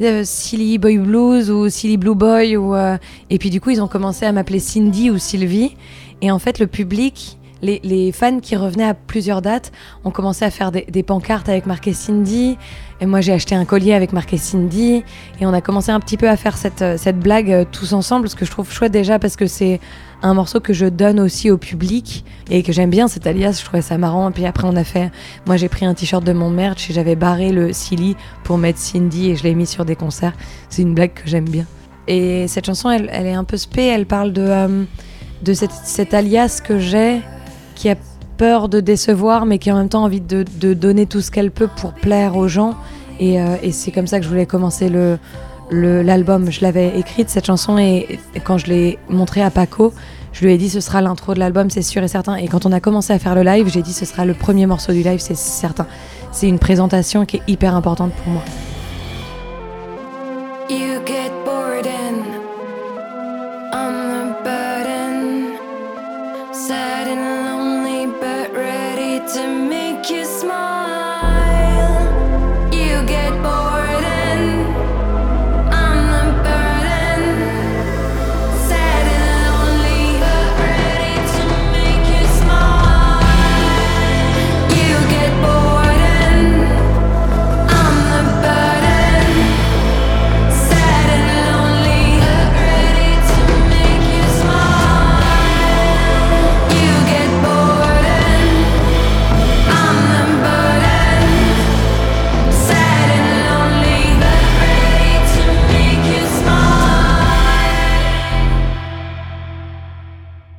[0.00, 2.56] euh, Silly Boy Blues ou Silly Blue Boy.
[2.56, 2.96] Ou, euh,
[3.28, 5.76] et puis du coup, ils ont commencé à m'appeler Cindy ou Sylvie.
[6.22, 9.72] Et en fait, le public, les, fans qui revenaient à plusieurs dates
[10.04, 12.56] ont commencé à faire des, pancartes avec marqué Cindy.
[13.00, 15.02] Et moi, j'ai acheté un collier avec marqué Cindy.
[15.40, 18.28] Et on a commencé un petit peu à faire cette, cette blague euh, tous ensemble,
[18.28, 19.80] ce que je trouve chouette déjà parce que c'est
[20.22, 23.58] un morceau que je donne aussi au public et que j'aime bien cet alias.
[23.60, 24.30] Je trouvais ça marrant.
[24.30, 25.10] Et puis après, on a fait.
[25.46, 28.78] Moi, j'ai pris un t-shirt de mon merch et j'avais barré le Silly pour mettre
[28.78, 30.34] Cindy et je l'ai mis sur des concerts.
[30.68, 31.64] C'est une blague que j'aime bien.
[32.06, 33.86] Et cette chanson, elle, elle, est un peu spé.
[33.86, 34.84] Elle parle de, euh,
[35.42, 37.20] de cet alias que j'ai
[37.80, 37.96] qui a
[38.36, 41.66] peur de décevoir, mais qui en même temps envie de, donner tout ce qu'elle peut
[41.66, 42.74] pour plaire aux gens.
[43.22, 45.18] Euh, et, c'est comme ça que je voulais commencer le,
[45.70, 46.50] l'album.
[46.50, 49.94] je l'avais écrite cette chanson et, quand je l'ai montrée à Paco,
[50.34, 52.36] je lui ai dit ce sera l'intro de l'album, c'est sûr et certain.
[52.36, 54.66] Et quand on a commencé à faire le live, j'ai dit ce sera le premier
[54.66, 55.86] morceau du live, c'est certain.
[56.32, 58.42] C'est une présentation qui est hyper importante pour moi.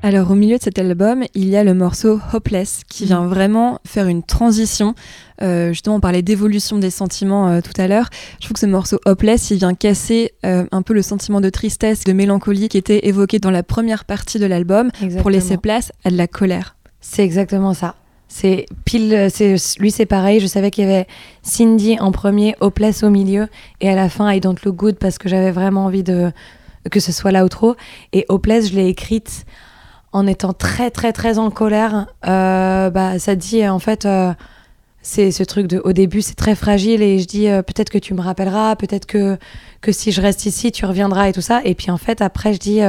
[0.03, 3.79] Alors au milieu de cet album, il y a le morceau Hopeless qui vient vraiment
[3.85, 4.95] faire une transition.
[5.43, 8.09] Euh, justement, on parlait d'évolution des sentiments euh, tout à l'heure.
[8.39, 11.49] Je trouve que ce morceau Hopeless, il vient casser euh, un peu le sentiment de
[11.49, 15.91] tristesse, de mélancolie qui était évoqué dans la première partie de l'album pour laisser place
[16.03, 16.75] à de la colère.
[16.99, 17.93] C'est exactement ça.
[18.27, 20.39] C'est pile, c'est lui c'est pareil.
[20.39, 21.05] Je savais qu'il y avait
[21.43, 23.49] Cindy en premier, Hopeless au milieu,
[23.81, 26.31] et à la fin I Don't Look Good parce que j'avais vraiment envie de
[26.89, 27.75] que ce soit là ou trop.
[28.13, 29.45] Et Hopeless, je l'ai écrite
[30.13, 34.33] en étant très très très en colère, euh, bah ça dit en fait euh,
[35.01, 37.97] c'est ce truc de au début c'est très fragile et je dis euh, peut-être que
[37.97, 39.37] tu me rappelleras, peut-être que
[39.79, 41.61] que si je reste ici tu reviendras et tout ça.
[41.63, 42.81] Et puis en fait après je dis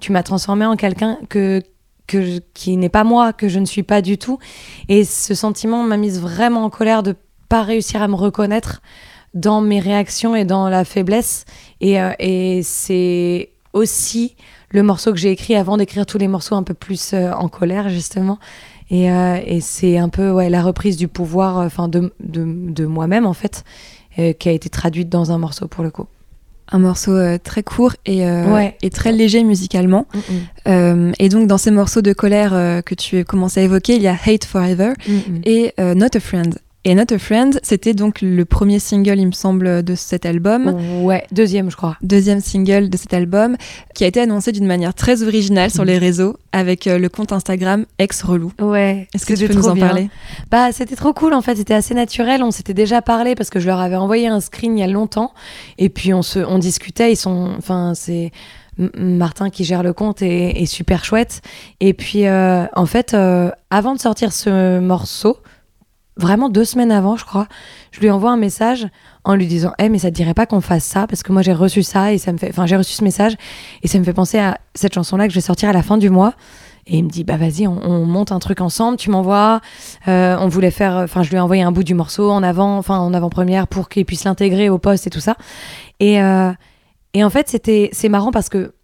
[0.00, 1.62] tu m'as transformé en quelqu'un que
[2.06, 4.38] que qui n'est pas moi, que je ne suis pas du tout.
[4.88, 7.14] Et ce sentiment m'a mise vraiment en colère de
[7.48, 8.80] pas réussir à me reconnaître
[9.34, 11.44] dans mes réactions et dans la faiblesse.
[11.80, 14.34] Et, et c'est aussi
[14.70, 17.48] le morceau que j'ai écrit avant d'écrire tous les morceaux un peu plus euh, en
[17.48, 18.38] colère, justement.
[18.90, 22.44] Et, euh, et c'est un peu ouais, la reprise du pouvoir euh, enfin de, de,
[22.46, 23.64] de moi-même, en fait,
[24.38, 26.06] qui a été traduite dans un morceau pour le coup
[26.72, 28.22] un morceau très court et,
[28.82, 30.06] et, très léger musicalement.
[30.66, 32.50] Mm, et donc dans ces morceaux de colère
[32.84, 36.58] que tu commences à évoquer, il y a Hate Forever mm, et Not a Friend.
[36.84, 40.74] Et Not a Friend, c'était donc le premier single, il me semble, de cet album.
[41.02, 41.98] Ouais, deuxième, je crois.
[42.00, 43.58] Deuxième single de cet album,
[43.94, 47.32] qui a été annoncé d'une manière très originale sur les réseaux, avec euh, le compte
[47.32, 48.52] Instagram Ex Relou.
[48.58, 49.08] Ouais.
[49.14, 50.08] Est-ce que tu peux nous en parler?
[50.50, 51.56] Bah, c'était trop cool, en fait.
[51.56, 52.42] C'était assez naturel.
[52.42, 54.86] On s'était déjà parlé parce que je leur avais envoyé un screen il y a
[54.86, 55.34] longtemps.
[55.76, 57.12] Et puis, on, se, on discutait.
[57.12, 57.52] Ils sont.
[57.58, 58.32] Enfin, c'est.
[58.96, 61.42] Martin qui gère le compte est, super chouette.
[61.80, 65.36] Et puis, euh, en fait, euh, avant de sortir ce morceau,
[66.20, 67.48] vraiment deux semaines avant, je crois,
[67.90, 68.86] je lui envoie un message
[69.24, 71.06] en lui disant Eh, mais ça te dirait pas qu'on fasse ça?
[71.06, 72.50] Parce que moi, j'ai reçu ça et ça me fait.
[72.50, 73.36] Enfin, j'ai reçu ce message
[73.82, 75.98] et ça me fait penser à cette chanson-là que je vais sortir à la fin
[75.98, 76.34] du mois.
[76.86, 79.60] Et il me dit Bah, vas-y, on, monte un truc ensemble, tu m'envoies.
[80.08, 80.94] Euh, on voulait faire.
[80.96, 83.88] Enfin, je lui ai envoyé un bout du morceau en avant, enfin, en avant-première pour
[83.88, 85.36] qu'il puisse l'intégrer au poste et tout ça.
[85.98, 86.52] Et, euh,
[87.14, 88.74] et en fait, c'était c'est marrant parce que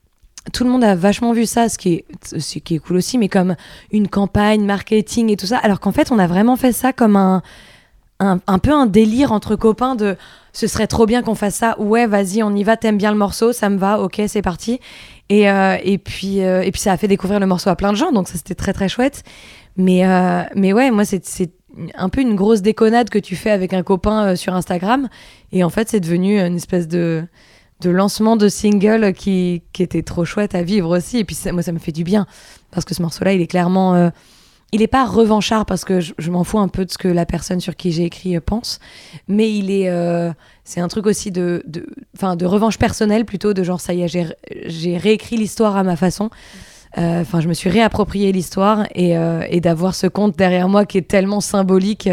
[0.53, 3.57] tout le monde a vachement vu ça, ce qui est, cool aussi, mais comme
[3.93, 5.59] une campagne marketing et tout ça.
[5.59, 7.43] Alors qu'en fait, on a vraiment fait ça comme un,
[8.21, 10.17] un, peu un délire entre copains de
[10.53, 11.79] ce serait trop bien qu'on fasse ça.
[11.79, 14.81] Ouais, vas-y, on y va, t'aimes bien le morceau, ça me va, ok, c'est parti.
[15.29, 17.93] Et, euh, et, puis, euh, et puis ça a fait découvrir le morceau à plein
[17.93, 19.23] de gens, donc ça c'était très très chouette.
[19.77, 21.51] Mais, euh, mais ouais, moi c'est
[21.95, 25.09] un peu une grosse déconnade que tu fais avec un copain sur Instagram.
[25.53, 27.25] Et en fait, c'est devenu une espèce de
[27.81, 31.19] de lancement de single qui, qui, était trop chouette à vivre aussi.
[31.19, 32.27] Et puis moi, ça me fait du bien
[32.71, 33.95] parce que ce morceau-là, il est clairement.
[33.95, 34.11] Euh,
[34.73, 37.25] il n'est pas revanchard parce que je, m'en fous un peu de ce que la
[37.25, 38.81] personne sur qui j'ai écrit euh, pense,
[39.29, 39.89] mais il est.
[39.89, 40.33] Euh,
[40.65, 41.87] c'est un truc aussi de, de,
[42.35, 44.35] de revanche personnelle plutôt, de genre ça y est,
[44.67, 46.31] j'ai réécrit l'histoire à ma façon.
[46.99, 49.11] Enfin, je me suis réapproprié l'histoire et,
[49.51, 52.09] et d'avoir ce conte derrière moi qui est tellement symbolique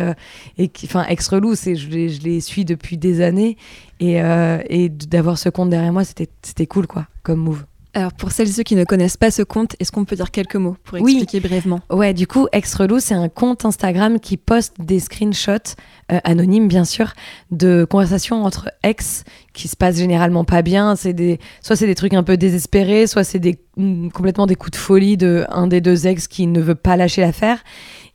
[0.58, 3.56] et qui, enfin, ex-relou, je, je les suis depuis des années
[4.04, 7.64] et, euh, et d'avoir ce compte derrière moi, c'était cool, quoi, comme move.
[7.96, 10.32] Alors pour celles et ceux qui ne connaissent pas ce compte, est-ce qu'on peut dire
[10.32, 11.80] quelques mots pour expliquer brièvement?
[11.92, 15.76] Ouais, du coup, Ex Relou, c'est un compte Instagram qui poste des screenshots
[16.12, 17.14] euh, anonymes, bien sûr,
[17.52, 19.24] de conversations entre ex
[19.54, 20.96] qui se passent généralement pas bien.
[20.96, 24.56] C'est des, soit c'est des trucs un peu désespérés, soit c'est des mm, complètement des
[24.56, 27.64] coups de folie de un des deux ex qui ne veut pas lâcher l'affaire.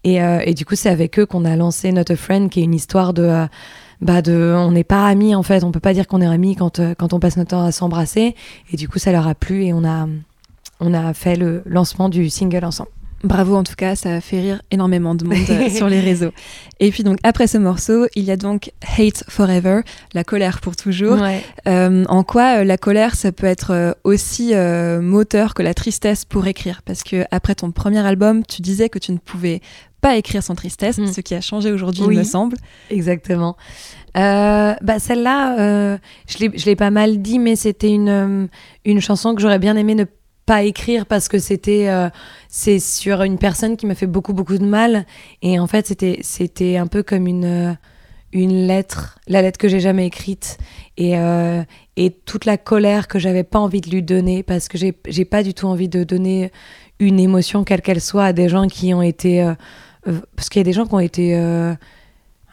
[0.02, 2.60] Et, euh, et, du coup, c'est avec eux qu'on a lancé Not a Friend, qui
[2.60, 3.46] est une histoire de
[4.00, 5.64] bah de on n'est pas amis en fait.
[5.64, 7.72] On peut pas dire qu'on est amis quand euh, quand on passe notre temps à
[7.72, 8.34] s'embrasser.
[8.72, 10.06] Et du coup ça leur a plu et on a
[10.80, 12.90] on a fait le lancement du single ensemble.
[13.24, 16.30] Bravo en tout cas, ça a fait rire énormément de monde euh, sur les réseaux.
[16.78, 19.80] Et puis donc après ce morceau, il y a donc Hate Forever,
[20.14, 21.18] la colère pour toujours.
[21.66, 24.54] Euh, en quoi la colère, ça peut être aussi
[25.00, 26.82] moteur que la tristesse pour écrire?
[26.84, 29.62] Parce que après ton premier album, tu disais que tu ne pouvais
[30.00, 31.08] pas écrire sans tristesse, mm.
[31.08, 32.56] ce qui a changé aujourd'hui, il me semble.
[32.90, 33.56] Exactement.
[34.16, 38.46] Euh, bah celle-là, euh, je l'ai pas mal dit, mais c'était une, euh,
[38.84, 40.04] une chanson que j'aurais bien aimé ne
[40.46, 41.90] pas écrire parce que c'était
[42.48, 45.04] c'est sur une personne qui m'a fait beaucoup beaucoup de mal
[45.42, 47.76] et en fait c'était c'était un peu comme une
[48.32, 50.56] une lettre, la lettre que j'ai jamais écrite
[50.96, 51.16] et,
[51.98, 55.42] et toute la colère que j'avais pas envie de lui donner parce que j'ai pas
[55.42, 56.50] du tout envie de donner
[56.98, 59.54] une émotion quelle qu'elle soit à des gens qui ont été euh, euh,
[60.04, 61.74] parce qu'il y a des gens qui ont été euh,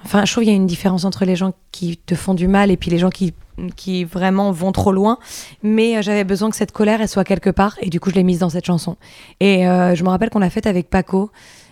[0.04, 2.48] enfin je trouve qu'il y a une différence entre les gens qui te font du
[2.48, 3.34] mal et puis les gens qui
[3.78, 5.18] qui vraiment vont trop loin.
[5.64, 8.24] Mais j'avais besoin que cette colère elle soit quelque part et du coup je l'ai
[8.24, 8.98] mise dans cette chanson.
[9.39, 11.32] Et je me rappelle qu'on l'a faite avec Paco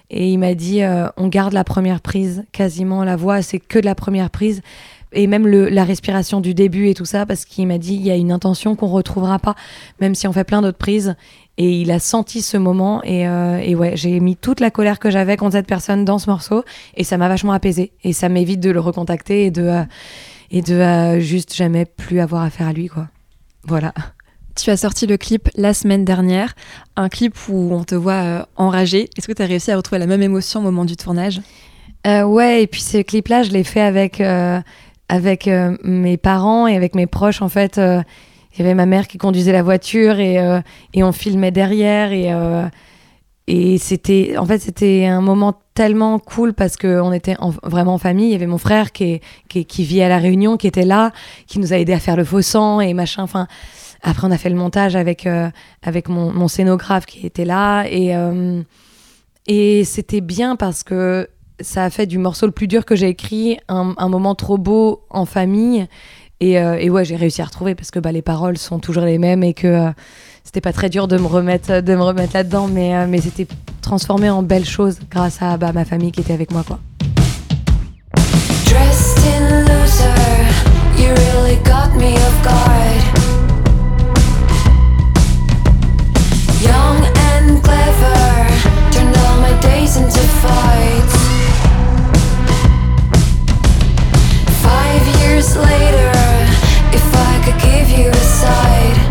[0.09, 0.81] et il m'a dit
[1.17, 4.61] on garde la première prise quasiment la voix c'est que de la première prise
[5.13, 8.05] et même le, la respiration du début et tout ça, parce qu'il m'a dit il
[8.05, 9.55] y a une intention qu'on retrouvera pas,
[9.99, 11.15] même si on fait plein d'autres prises.
[11.57, 14.97] Et il a senti ce moment et, euh, et ouais, j'ai mis toute la colère
[14.97, 16.63] que j'avais contre cette personne dans ce morceau
[16.95, 19.83] et ça m'a vachement apaisé et ça m'évite de le recontacter et de euh,
[20.49, 23.07] et de euh, juste jamais plus avoir affaire à lui quoi.
[23.65, 23.93] Voilà.
[24.55, 26.55] Tu as sorti le clip la semaine dernière,
[26.95, 29.09] un clip où on te voit enragé.
[29.17, 31.41] Est-ce que tu as réussi à retrouver la même émotion au moment du tournage?
[32.05, 34.21] Ouais, et puis ce clip-là, je l'ai fait avec
[35.13, 38.01] avec euh, mes parents et avec mes proches en fait euh,
[38.53, 40.59] il y avait ma mère qui conduisait la voiture et, euh,
[40.95, 42.31] et on filmait derrière et
[43.45, 47.97] et c'était en fait c'était un moment tellement cool parce que on était vraiment en
[47.97, 48.27] famille.
[48.27, 51.11] Il y avait mon frère qui, qui, qui vit à la Réunion qui était là
[51.45, 53.21] qui nous a aidé à faire le faux sang et machin.
[53.21, 53.47] Enfin
[54.01, 55.27] après on a fait le montage avec
[55.83, 58.15] avec mon, mon, scénographe qui était là et
[59.45, 61.27] et c'était bien parce que
[61.63, 65.01] ça a fait du morceau le plus dur que j'ai écrit un, moment trop beau
[65.09, 65.87] en famille.
[66.39, 69.03] Et, euh, et ouais, j'ai réussi à retrouver parce que bah, les paroles sont toujours
[69.03, 69.91] les mêmes et que euh,
[70.43, 73.47] c'était pas très dur de me remettre, de me remettre là-dedans, mais, euh, mais c'était
[73.81, 76.63] transformé en belle chose grâce à bah, ma famille qui était avec moi.
[76.67, 76.79] Quoi.
[86.63, 88.47] Young and clever,
[88.91, 91.22] turned all my days into fights.
[95.33, 96.11] Years later,
[96.93, 99.02] if I could give you a side,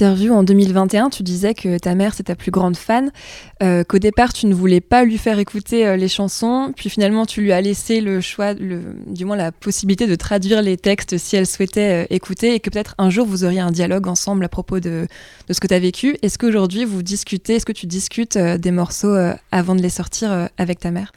[0.00, 3.10] interview en 2021, tu disais que ta mère c'est ta plus grande fan,
[3.62, 7.26] euh, qu'au départ tu ne voulais pas lui faire écouter euh, les chansons, puis finalement
[7.26, 11.36] tu lui as laissé le choix, du moins la possibilité de traduire les textes si
[11.36, 14.48] elle souhaitait euh, écouter, et que peut-être un jour vous auriez un dialogue ensemble à
[14.48, 15.06] propos de,
[15.48, 16.16] de ce que tu as vécu.
[16.22, 19.14] Est-ce qu'aujourd'hui vous discutez, est-ce que tu discutes des morceaux
[19.52, 21.12] avant de les sortir avec ta mère?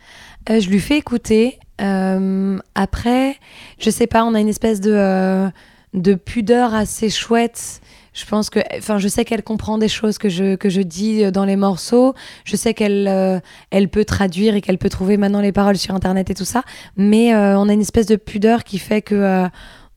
[0.49, 1.57] Je lui fais écouter.
[1.79, 3.38] après,
[3.79, 5.49] je sais pas, on a une espèce de,
[5.93, 7.79] de pudeur assez chouette
[8.14, 11.32] je pense que, enfin, je sais qu'elle comprend des choses que je, que je dis
[11.32, 12.14] dans les morceaux.
[12.45, 13.39] Je sais qu'elle euh,
[13.72, 16.64] elle peut traduire et qu'elle peut trouver maintenant les paroles sur Internet et tout ça.
[16.95, 19.47] Mais euh, on a une espèce de pudeur qui fait que euh,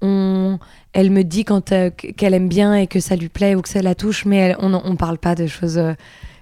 [0.00, 0.58] on,
[0.94, 1.72] elle me dit quand
[2.16, 4.72] qu'elle aime bien et que ça lui plaît ou que ça la touche, mais on
[4.72, 5.80] on parle pas de choses.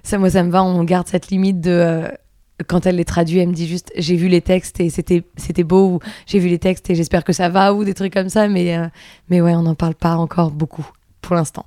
[0.02, 0.62] ça, moi, ça me va.
[0.62, 2.04] On garde cette limite de
[2.68, 5.64] quand elle les traduit, elle me dit juste j'ai vu les textes et c'était c'était
[5.64, 8.28] beau ou j'ai vu les textes et j'espère que ça va ou des trucs comme
[8.28, 8.78] ça mais
[9.28, 10.88] mais ouais on n'en parle pas encore beaucoup
[11.24, 11.66] pour l'instant.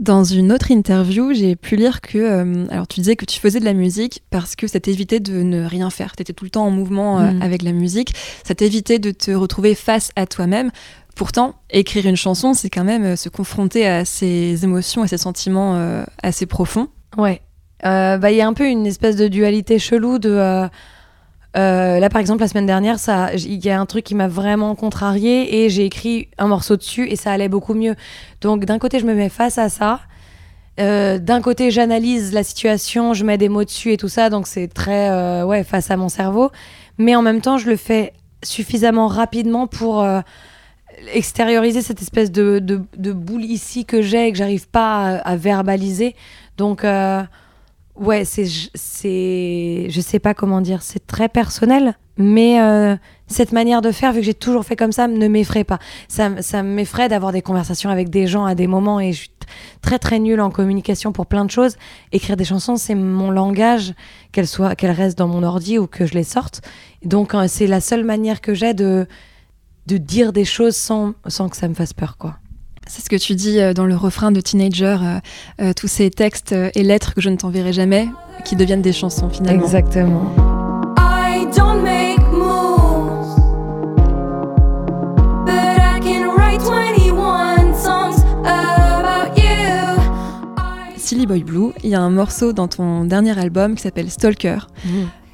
[0.00, 3.60] Dans une autre interview, j'ai pu lire que, euh, alors tu disais que tu faisais
[3.60, 6.16] de la musique parce que ça t'évitait de ne rien faire.
[6.16, 7.42] Tu étais tout le temps en mouvement euh, mm.
[7.42, 8.12] avec la musique.
[8.42, 10.72] Ça t'évitait de te retrouver face à toi-même.
[11.14, 15.18] Pourtant, écrire une chanson, c'est quand même euh, se confronter à ses émotions et ses
[15.18, 16.88] sentiments assez profonds.
[17.16, 17.40] Ouais.
[17.84, 20.68] Bah, il y a un peu une espèce de dualité chelou de
[21.56, 22.96] euh, là, par exemple, la semaine dernière,
[23.36, 27.08] il y a un truc qui m'a vraiment contrarié et j'ai écrit un morceau dessus
[27.08, 27.94] et ça allait beaucoup mieux.
[28.40, 30.00] Donc, d'un côté, je me mets face à ça.
[30.80, 34.48] Euh, d'un côté, j'analyse la situation, je mets des mots dessus et tout ça, donc
[34.48, 36.50] c'est très euh, ouais face à mon cerveau.
[36.98, 40.04] Mais en même temps, je le fais suffisamment rapidement pour
[41.12, 42.58] extérioriser cette espèce de,
[43.12, 46.16] boule ici que j'ai et que j'arrive pas à, à, verbaliser.
[46.56, 46.84] Donc
[47.96, 52.96] Ouais, c'est, c'est, je sais pas comment dire, c'est très personnel, mais euh,
[53.28, 55.78] cette manière de faire, vu que j'ai toujours fait comme ça, ne m'effraie pas.
[56.08, 59.30] Ça, ça m'effraie d'avoir des conversations avec des gens à des moments et je suis
[59.80, 61.76] très très nulle en communication pour plein de choses.
[62.10, 63.94] Écrire des chansons, c'est mon langage,
[64.32, 66.62] qu'elles soient, qu'elles restent dans mon ordi ou que je les sorte.
[67.04, 69.06] Donc euh, c'est la seule manière que j'ai de
[69.86, 72.38] de dire des choses sans sans que ça me fasse peur, quoi.
[72.86, 75.18] C'est ce que tu dis euh, dans le refrain de Teenager, euh,
[75.60, 78.08] euh, tous ces textes et lettres que je ne t'enverrai jamais,
[78.44, 79.62] qui deviennent des chansons finalement.
[79.62, 80.34] Exactement.
[90.96, 94.58] Silly Boy Blue, il y a un morceau dans ton dernier album qui s'appelle Stalker.
[94.84, 94.90] Mmh.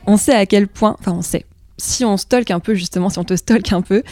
[0.07, 1.47] On sait à quel point, enfin on sait,
[1.81, 4.03] si on stalk un peu, justement, si on te stalk un peu,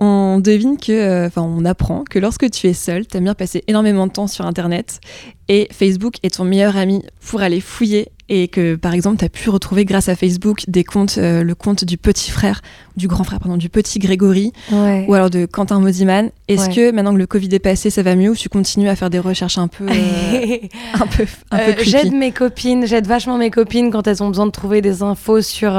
[0.00, 3.34] on devine que, euh, enfin, on apprend que lorsque tu es seul, tu aimes bien
[3.34, 5.00] passer énormément de temps sur Internet
[5.48, 9.28] et Facebook est ton meilleur ami pour aller fouiller et que par exemple tu as
[9.28, 12.62] pu retrouver grâce à Facebook des comptes euh, le compte du petit frère
[12.96, 14.52] du grand frère pardon du petit Grégory.
[14.72, 18.14] Ou alors de Quentin Modiman est-ce que maintenant que le Covid est passé ça va
[18.16, 20.56] mieux ou tu continues à faire des recherches un peu euh,
[20.94, 24.28] un peu un peu euh, j'aide mes copines j'aide vachement mes copines quand elles ont
[24.28, 25.78] besoin de trouver des infos sur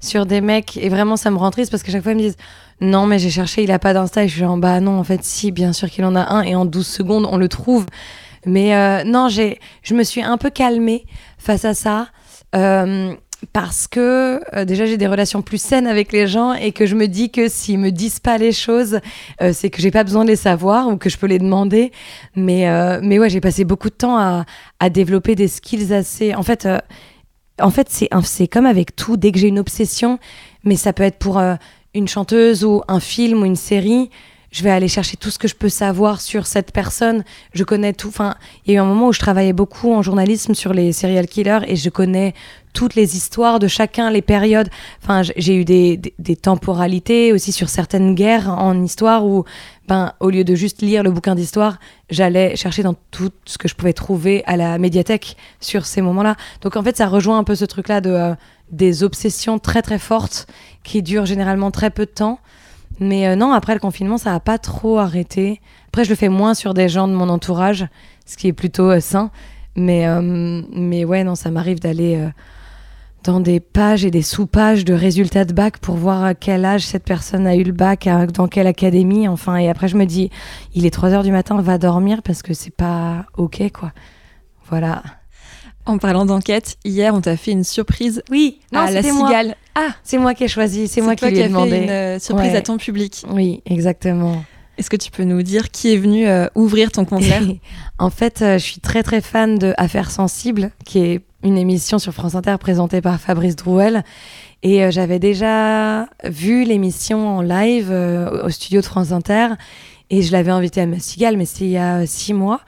[0.00, 0.76] sur des mecs.
[0.76, 2.36] Et vraiment ça me rend triste parce que chaque fois elles me disent
[2.80, 4.24] non mais j'ai cherché il a pas d'insta.
[4.24, 6.42] Et je suis en bah non en fait si bien sûr qu'il en a un.
[6.42, 7.86] Et en 12 secondes on le trouve.
[8.46, 11.06] Mais euh, non, j'ai, je me suis un peu calmée
[11.44, 12.08] face à ça.
[12.54, 13.14] Euh,
[13.52, 16.94] parce que euh, déjà j'ai des relations plus saines avec les gens et que je
[16.94, 19.00] me dis que s'ils me disent pas les choses,
[19.52, 21.92] c'est que j'ai pas besoin de les savoir ou que je peux les demander.
[22.36, 22.66] Mais
[23.02, 24.46] mais ouais, j'ai passé beaucoup de temps à,
[24.80, 26.34] à, développer des skills assez.
[26.34, 26.66] En fait,
[27.60, 29.18] en fait c'est c'est comme avec tout.
[29.18, 30.18] Dès que j'ai une obsession,
[30.64, 31.38] mais ça peut être pour
[31.92, 34.08] une chanteuse ou un film ou une série
[34.54, 37.24] je vais aller chercher tout ce que je peux savoir sur cette personne.
[37.54, 38.06] Je connais tout.
[38.06, 40.92] Enfin, il y a eu un moment où je travaillais beaucoup en journalisme sur les
[40.92, 42.34] serial killers et je connais
[42.72, 44.68] toutes les histoires de chacun, les périodes.
[45.02, 45.98] Enfin, j'ai eu des,
[46.40, 49.44] temporalités aussi sur certaines guerres en histoire où,
[49.88, 53.66] ben, au lieu de juste lire le bouquin d'histoire, j'allais chercher dans tout ce que
[53.66, 56.36] je pouvais trouver à la médiathèque sur ces moments-là.
[56.60, 58.34] Donc, en fait, ça rejoint un peu ce truc-là de euh,
[58.70, 60.46] des obsessions très très fortes
[60.84, 62.38] qui durent généralement très peu de temps
[63.00, 65.60] mais euh, non, après le confinement, ça n'a pas trop arrêté.
[65.88, 67.86] Après, je le fais moins sur des gens de mon entourage,
[68.26, 69.30] ce qui est plutôt euh, sain.
[69.76, 72.28] Mais, euh, mais ouais, non, ça m'arrive d'aller
[73.24, 76.86] dans des pages et des sous-pages de résultats de bac pour voir à quel âge
[76.86, 79.26] cette personne a eu le bac, dans quelle académie.
[79.26, 80.30] Enfin, et après, je me dis,
[80.74, 83.92] il est 3 heures du matin, va dormir parce que c'est pas OK, quoi.
[84.68, 85.02] Voilà.
[85.86, 89.56] En parlant d'enquête, hier, on t'a fait une surprise oui, à la cigale.
[89.74, 91.70] Ah, c'est moi qui ai choisi, c'est moi qui lui ai demandé.
[91.70, 93.24] Fait une euh, surprise à ton public.
[93.28, 94.44] Oui, exactement.
[94.78, 97.42] Est-ce que tu peux nous dire qui est venu euh, ouvrir ton concert
[97.98, 101.98] En fait, euh, je suis très très fan de Affaires sensibles, qui est une émission
[101.98, 104.04] sur France Inter présentée par Fabrice Drouel.
[104.62, 109.48] Et j'avais déjà vu l'émission en live au studio de France Inter.
[110.08, 112.62] Et je l'avais invité à ma cigale, mais c'était il y a six mois.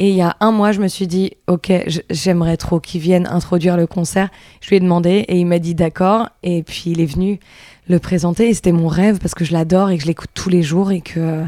[0.00, 1.72] Et il y a un mois, je me suis dit, ok,
[2.10, 4.28] j'aimerais trop qu'il vienne introduire le concert.
[4.60, 6.28] Je lui ai demandé et il m'a dit d'accord.
[6.42, 7.38] Et puis il est venu
[7.88, 10.48] le présenter et c'était mon rêve parce que je l'adore et que je l'écoute tous
[10.48, 11.44] les jours et que,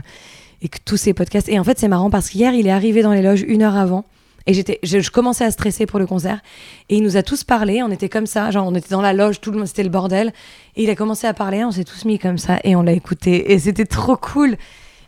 [0.62, 1.48] et que tous ces podcasts.
[1.48, 3.76] Et en fait, c'est marrant parce qu'hier, il est arrivé dans les loges une heure
[3.76, 4.04] avant
[4.46, 6.40] Et j'étais, je, commençais à stresser pour le concert.
[6.88, 7.82] Et il nous a tous parlé.
[7.82, 9.88] On était comme ça, genre on était dans la loge, tout le monde, c'était le
[9.90, 10.32] bordel.
[10.76, 11.64] Et il a commencé à parler.
[11.64, 13.52] On s'est tous mis comme ça et on l'a écouté.
[13.52, 14.56] Et c'était trop cool.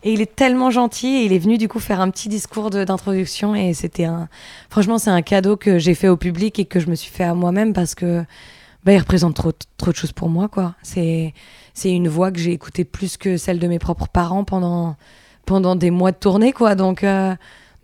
[0.08, 1.06] Et il est tellement gentil.
[1.06, 3.54] Et il est venu du coup faire un petit discours d'introduction.
[3.54, 4.30] Et c'était un,
[4.70, 7.24] franchement, c'est un cadeau que j'ai fait au public et que je me suis fait
[7.24, 8.24] à moi-même parce que
[8.86, 10.76] bah, il représente trop, trop de choses pour moi, quoi.
[10.82, 11.34] C'est,
[11.84, 14.96] une voix que j'ai écoutée plus que celle de mes propres parents pendant,
[15.44, 16.74] pendant des mois de tournée, quoi.
[16.74, 17.34] Donc, euh,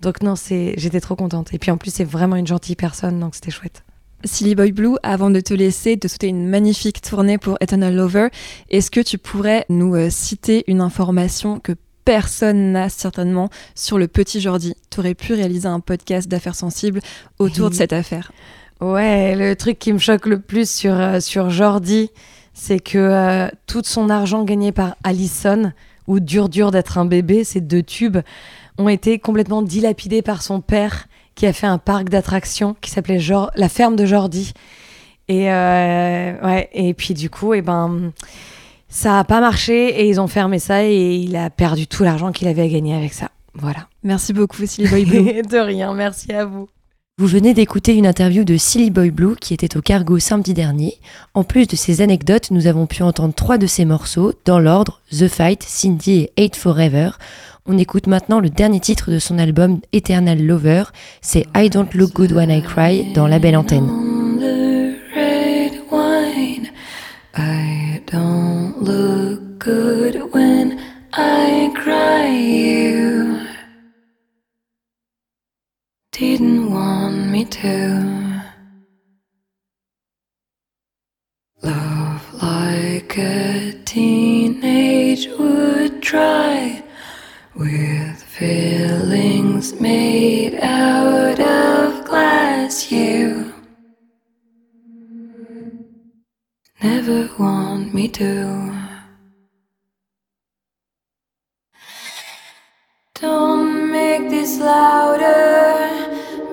[0.01, 1.53] donc non, j'étais trop contente.
[1.53, 3.85] Et puis en plus, c'est vraiment une gentille personne, donc c'était chouette.
[4.25, 8.29] Silly Boy Blue, avant de te laisser, te souhaiter une magnifique tournée pour Eternal Lover,
[8.71, 14.09] est-ce que tu pourrais nous euh, citer une information que personne n'a certainement sur le
[14.09, 17.01] petit Jordi Tu aurais pu réaliser un podcast d'affaires sensibles
[17.39, 18.33] autour de cette affaire.
[18.81, 22.11] Ouais, le truc qui me choque le plus sur, euh, sur Jordi,
[22.53, 25.73] c'est que euh, tout son argent gagné par Allison,
[26.07, 28.19] ou Dur Dur d'être un bébé, ces deux tubes,
[28.77, 33.21] ont été complètement dilapidés par son père, qui a fait un parc d'attractions qui s'appelait
[33.57, 34.53] La ferme de Jordi.
[35.29, 38.13] Et, euh, ouais, et puis du coup, et eh ben,
[38.95, 42.31] ça a pas marché et ils ont fermé ça et il a perdu tout l'argent
[42.31, 43.29] qu'il avait à gagner avec ça.
[43.55, 43.89] Voilà.
[44.05, 45.43] Merci beaucoup, Silly Boy Blue.
[45.51, 46.69] de rien, merci à vous.
[47.19, 50.99] Vous venez d'écouter une interview de Silly Boy Blue qui était au cargo samedi dernier.
[51.35, 55.01] En plus de ces anecdotes, nous avons pu entendre trois de ses morceaux, dans l'ordre
[55.11, 57.11] The Fight, Cindy et Hate Forever.
[57.67, 60.85] On écoute maintenant le dernier titre de son album Eternal Lover,
[61.21, 63.89] c'est I Don't Look Good When I Cry dans La Belle Antenne.
[67.37, 70.81] I don't look good when
[71.13, 73.47] I cry You
[76.13, 78.43] didn't want me to.
[81.63, 86.83] Love like a teenage would try
[87.55, 92.91] with feelings made out of glass.
[92.93, 93.44] You
[96.85, 98.71] never want me to.
[103.15, 105.33] Don't make this louder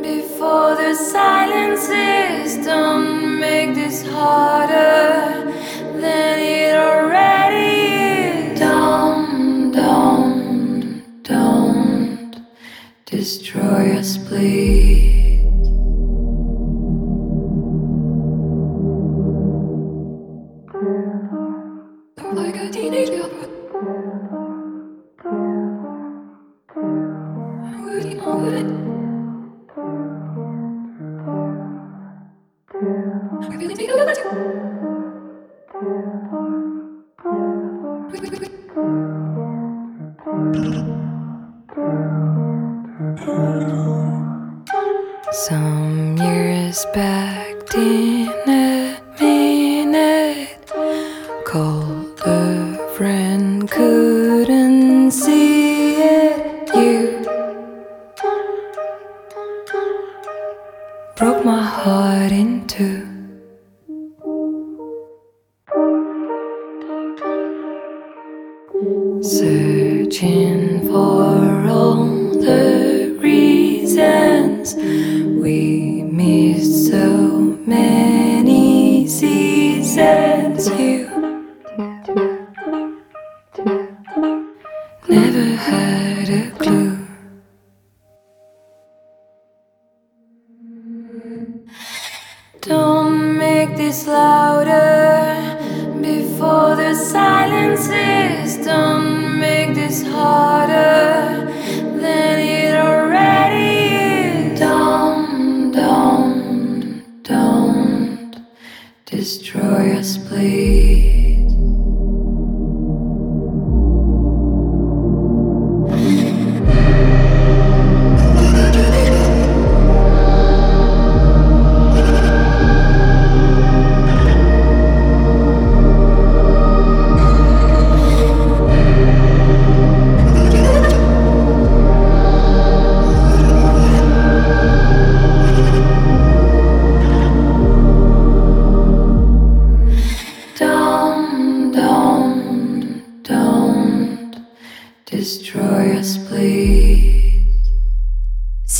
[0.02, 5.52] before the silences don't make this harder
[6.00, 8.60] than it already is.
[8.60, 12.46] Don't, don't, don't
[13.06, 15.11] destroy us, please.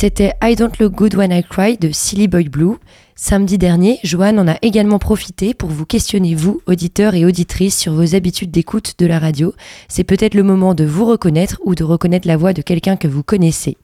[0.02, 2.74] C'était I Don't Look Good When I Cry de Silly Boy Blue.
[3.14, 7.92] Samedi dernier, Joanne en a également profité pour vous questionner, vous, auditeurs et auditrices, sur
[7.92, 9.54] vos habitudes d'écoute de la radio.
[9.86, 13.06] C'est peut-être le moment de vous reconnaître ou de reconnaître la voix de quelqu'un que
[13.06, 13.76] vous connaissez.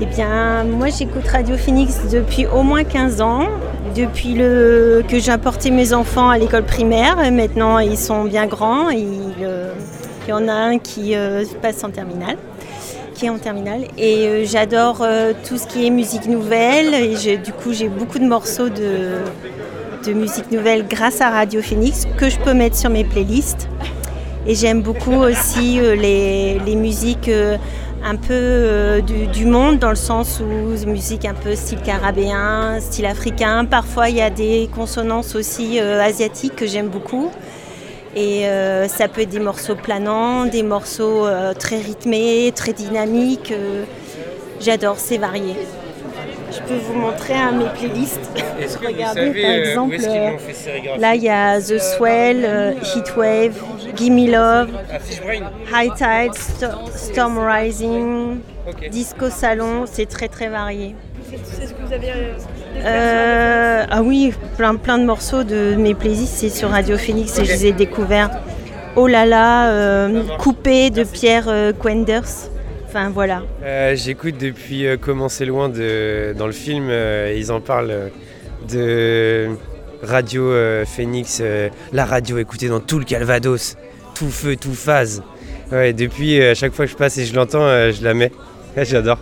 [0.00, 3.46] Eh bien, moi j'écoute Radio Phoenix depuis au moins 15 ans,
[3.94, 7.18] depuis le, que j'ai apporté mes enfants à l'école primaire.
[7.30, 8.88] Maintenant, ils sont bien grands.
[8.88, 9.72] Euh,
[10.26, 12.38] il, y en a un qui euh, passe en terminale
[13.30, 13.84] en terminale.
[13.98, 15.06] Et euh, j'adore
[15.48, 17.12] tout ce qui est musique nouvelle.
[17.42, 22.38] Du coup, j'ai beaucoup de morceaux de, musique nouvelle grâce à Radio Phoenix que je
[22.38, 23.68] peux mettre sur mes playlists.
[24.46, 27.30] Et j'aime beaucoup aussi les, les, musiques
[28.04, 33.06] un peu euh, du, monde dans le sens où musique un peu style carabéen, style
[33.06, 33.64] africain.
[33.64, 37.30] Parfois il y a des consonances aussi euh, asiatiques que j'aime beaucoup.
[38.16, 41.26] Et euh, ça peut être des morceaux planants, des morceaux
[41.58, 43.52] très rythmés, très dynamiques.
[44.60, 45.54] J'adore, c'est varié.
[46.52, 48.30] Je peux vous montrer un mes playlists.
[48.86, 49.96] Regardez par exemple,
[50.98, 53.60] là il y a The Swell, Heatwave,
[53.96, 54.70] Gimme Love,
[55.72, 56.34] High Tide,
[56.94, 58.38] Storm Rising,
[58.90, 60.94] Disco Salon, c'est très très varié.
[61.42, 62.34] C'est ce que vous avez euh,
[62.84, 67.44] euh, Ah oui, plein, plein de morceaux de mes playlists, c'est sur Radio Phoenix et
[67.44, 68.30] je les ai découverts.
[68.96, 71.48] Oh là là, euh, coupé de Pierre
[71.80, 72.50] Quenders.
[72.86, 73.42] Enfin voilà.
[73.94, 78.10] J'écoute depuis Commencer loin de, dans le film, ils en parlent
[78.70, 79.48] de
[80.02, 80.52] Radio
[80.84, 81.42] Phoenix,
[81.92, 83.76] la radio écoutée dans tout le Calvados
[84.14, 85.22] tout feu, tout phase.
[85.72, 88.14] Ouais, depuis, euh, à chaque fois que je passe et je l'entends, euh, je la
[88.14, 88.32] mets.
[88.76, 89.18] J'adore.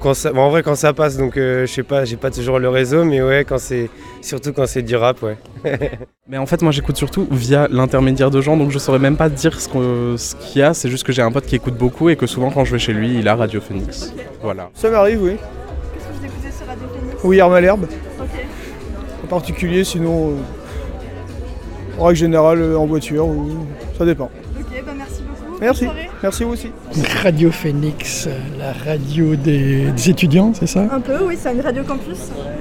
[0.00, 3.04] Phoenix En vrai, quand ça passe, donc je sais pas, j'ai pas toujours le réseau,
[3.04, 3.90] mais ouais, quand c'est
[4.20, 5.36] surtout quand c'est du rap, ouais.
[6.28, 9.28] mais en fait, moi, j'écoute surtout via l'intermédiaire de gens, donc je saurais même pas
[9.28, 10.74] dire ce qu'il y a.
[10.74, 12.78] C'est juste que j'ai un pote qui écoute beaucoup et que souvent, quand je vais
[12.78, 14.12] chez lui, il a Radio Phoenix.
[14.42, 14.70] Voilà.
[14.74, 15.36] Ça m'arrive, oui.
[15.36, 17.20] Qu'est-ce que vous écoutez sur Radio Phoenix?
[17.24, 17.86] Oui, Arme à l'herbe.
[18.20, 18.26] Ok.
[19.24, 20.34] En particulier, sinon
[21.98, 23.28] en règle générale euh, en voiture,
[23.96, 24.30] ça dépend.
[24.58, 25.05] Ok, bah merci.
[25.60, 25.86] Merci,
[26.22, 26.70] merci vous aussi.
[27.22, 30.86] Radio Phoenix, euh, la radio des, étudiants, c'est ça?
[30.92, 32.18] Un peu, oui, c'est une radio campus.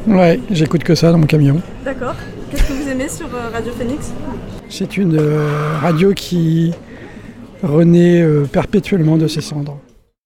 [0.08, 1.62] Ouais, j'écoute que ça dans mon camion.
[1.84, 2.16] D'accord.
[2.50, 4.14] Qu'est-ce que vous aimez sur euh, Radio Phoenix?
[4.70, 5.20] C'est une
[5.82, 6.74] radio qui
[7.64, 9.78] renaît perpétuellement de ses cendres.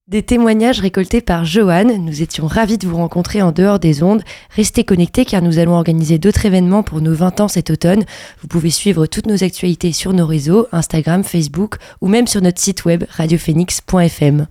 [0.10, 2.00] Des témoignages récoltés par Johan.
[2.00, 4.24] Nous étions ravis de vous rencontrer en dehors des ondes.
[4.56, 8.04] Restez connectés car nous allons organiser d'autres événements pour nos 20 ans cet automne.
[8.42, 12.60] Vous pouvez suivre toutes nos actualités sur nos réseaux, Instagram, Facebook ou même sur notre
[12.60, 14.48] site web radiophoenix.fm.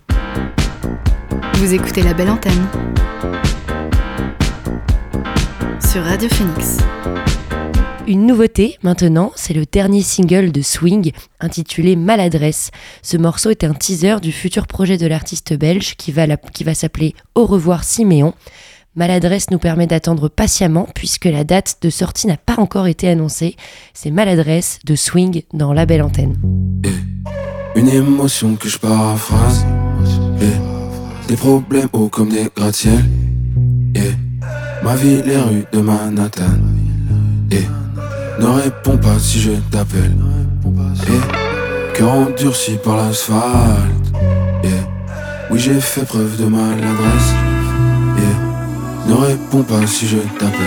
[1.55, 2.65] Vous écoutez la belle antenne
[5.91, 6.77] sur Radio Phoenix.
[8.09, 12.71] Une nouveauté maintenant, c'est le dernier single de Swing intitulé Maladresse.
[13.03, 16.25] Ce morceau est un teaser du futur projet de l'artiste belge qui va,
[16.73, 18.33] s'appeler Au revoir Siméon.
[18.95, 23.55] Maladresse nous permet d'attendre patiemment puisque la date de sortie n'a pas encore été annoncée.
[23.93, 26.35] C'est Maladresse de Swing dans la belle antenne.
[27.75, 29.67] une émotion que je paraphrase.
[31.27, 33.05] des problèmes hauts comme des gratte-ciels.
[34.81, 36.57] ma vie, les rues de Manhattan.
[38.39, 40.15] Ne réponds pas si je t'appelle.
[41.07, 44.13] Et cœur endurci par l'asphalte.
[45.51, 47.33] Oui, j'ai fait preuve de maladresse.
[48.17, 50.59] Et ne réponds pas si je t'appelle.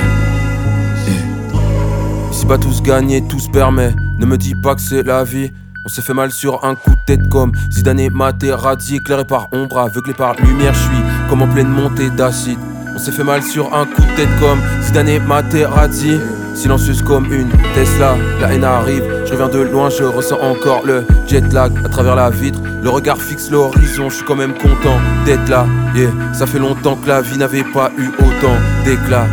[2.33, 3.95] Si pas tous gagner, tous permet.
[4.18, 5.53] Ne me dis pas que c'est la vie.
[5.87, 9.49] On s'est fait mal sur un coup de tête comme Zidane et Materazzi Éclairé par
[9.53, 12.59] ombre, aveuglé par lumière Je suis comme en pleine montée d'acide
[12.95, 16.20] On s'est fait mal sur un coup de tête comme Zidane et Materazzi
[16.55, 21.05] Silencieuse comme une Tesla, la haine arrive, je reviens de loin, je ressens encore le
[21.27, 24.99] jet lag à travers la vitre, le regard fixe l'horizon, je suis quand même content
[25.25, 26.11] d'être là, yeah.
[26.33, 29.27] Ça fait longtemps que la vie n'avait pas eu autant d'éclat.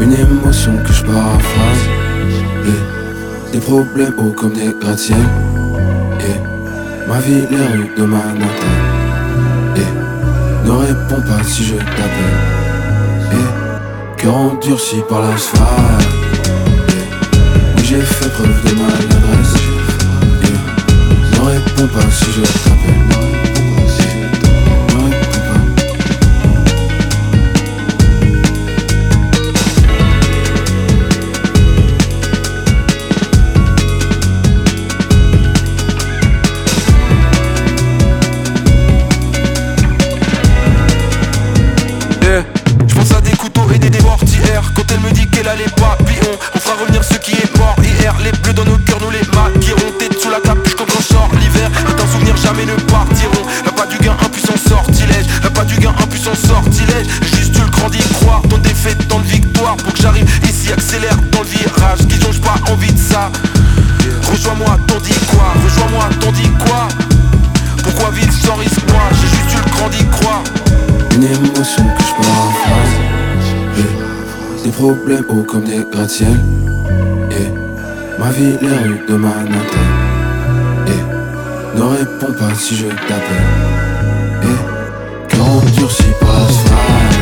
[0.00, 1.88] Une émotion que je paraphrase.
[3.52, 5.16] Des problèmes hauts comme des gratte-ciel,
[6.20, 6.36] yeah.
[7.08, 8.76] Ma vie, les rues de Manhattan.
[10.64, 12.50] Ne réponds pas si je t'appelle.
[14.20, 16.10] Cœur endurci par l'asphalte.
[17.82, 19.54] J'ai fait preuve de maladresse
[21.32, 23.29] Ne réponds pas si je t'appelle
[74.80, 76.40] problèmes hauts comme des gratte-ciel.
[77.30, 77.52] Yeah.
[78.18, 79.88] Ma vie, les rues de Manhattan.
[80.86, 81.04] Yeah.
[81.76, 83.50] Ne réponds pas si je t'appelle.
[84.42, 85.28] Yeah.
[85.28, 87.19] Car on durcit pas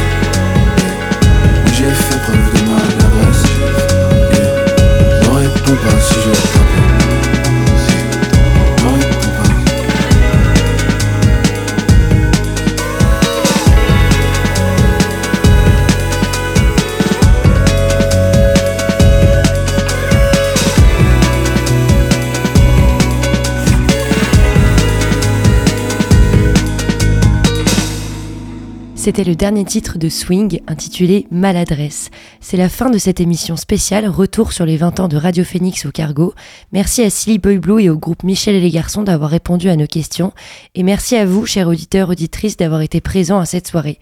[29.09, 32.11] C'était le dernier titre de Swing intitulé Maladresse.
[32.43, 35.87] C'est la fin de cette émission spéciale Retour sur les 20 ans de Radio Phoenix
[35.87, 36.35] au Cargo.
[36.73, 39.77] Merci à Silly Boy Blue et au groupe Michel et les garçons d'avoir répondu à
[39.77, 40.35] nos questions.
[40.75, 43.99] Et merci à vous, chers auditeurs, auditrices, d'avoir été présents à cette soirée.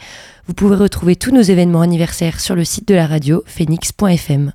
[0.48, 4.50] Vous pouvez retrouver tous nos événements anniversaires sur le site de la radio phoenix.fm.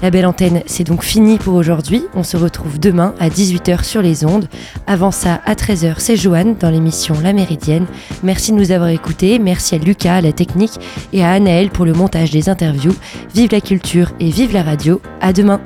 [0.00, 2.04] La belle antenne, c'est donc fini pour aujourd'hui.
[2.14, 4.48] On se retrouve demain à 18h sur les ondes.
[4.86, 7.86] Avant ça, à 13h, c'est Joanne dans l'émission La Méridienne.
[8.22, 9.40] Merci de nous avoir écoutés.
[9.40, 10.78] Merci à Lucas à la technique
[11.12, 12.94] et à Anaël pour le montage des interviews.
[13.34, 15.00] Vive la culture et vive la radio.
[15.20, 15.60] À demain.